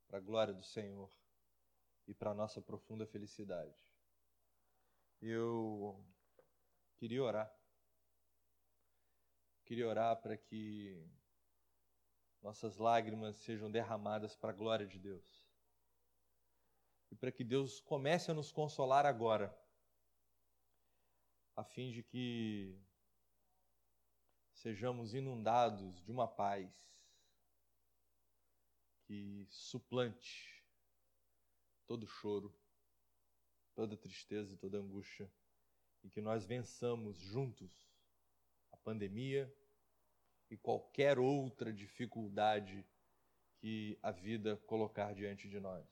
para 0.07 0.17
a 0.17 0.21
glória 0.21 0.55
do 0.55 0.63
Senhor 0.63 1.11
e 2.07 2.15
para 2.15 2.31
a 2.31 2.35
nossa 2.35 2.59
profunda 2.59 3.05
felicidade. 3.05 3.79
Eu 5.21 6.03
queria 6.97 7.21
orar. 7.21 7.60
Queria 9.71 9.87
orar 9.87 10.21
para 10.21 10.35
que 10.35 11.01
nossas 12.41 12.75
lágrimas 12.75 13.37
sejam 13.37 13.71
derramadas 13.71 14.35
para 14.35 14.49
a 14.49 14.53
glória 14.53 14.85
de 14.85 14.99
Deus. 14.99 15.47
E 17.09 17.15
para 17.15 17.31
que 17.31 17.41
Deus 17.41 17.79
comece 17.79 18.29
a 18.29 18.33
nos 18.33 18.51
consolar 18.51 19.05
agora, 19.05 19.57
a 21.55 21.63
fim 21.63 21.89
de 21.89 22.03
que 22.03 22.77
sejamos 24.51 25.13
inundados 25.13 26.03
de 26.03 26.11
uma 26.11 26.27
paz 26.27 26.69
que 29.05 29.47
suplante 29.49 30.65
todo 31.87 32.05
choro, 32.05 32.53
toda 33.73 33.95
tristeza 33.95 34.53
e 34.53 34.57
toda 34.57 34.79
angústia, 34.79 35.31
e 36.03 36.09
que 36.09 36.19
nós 36.19 36.45
vençamos 36.45 37.15
juntos 37.15 37.89
a 38.73 38.75
pandemia 38.75 39.49
e 40.51 40.57
qualquer 40.57 41.17
outra 41.17 41.71
dificuldade 41.71 42.85
que 43.57 43.97
a 44.03 44.11
vida 44.11 44.57
colocar 44.67 45.13
diante 45.13 45.47
de 45.47 45.59
nós. 45.59 45.87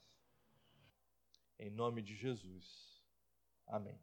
Em 1.57 1.70
nome 1.70 2.01
de 2.01 2.16
Jesus. 2.16 3.01
Amém. 3.66 3.99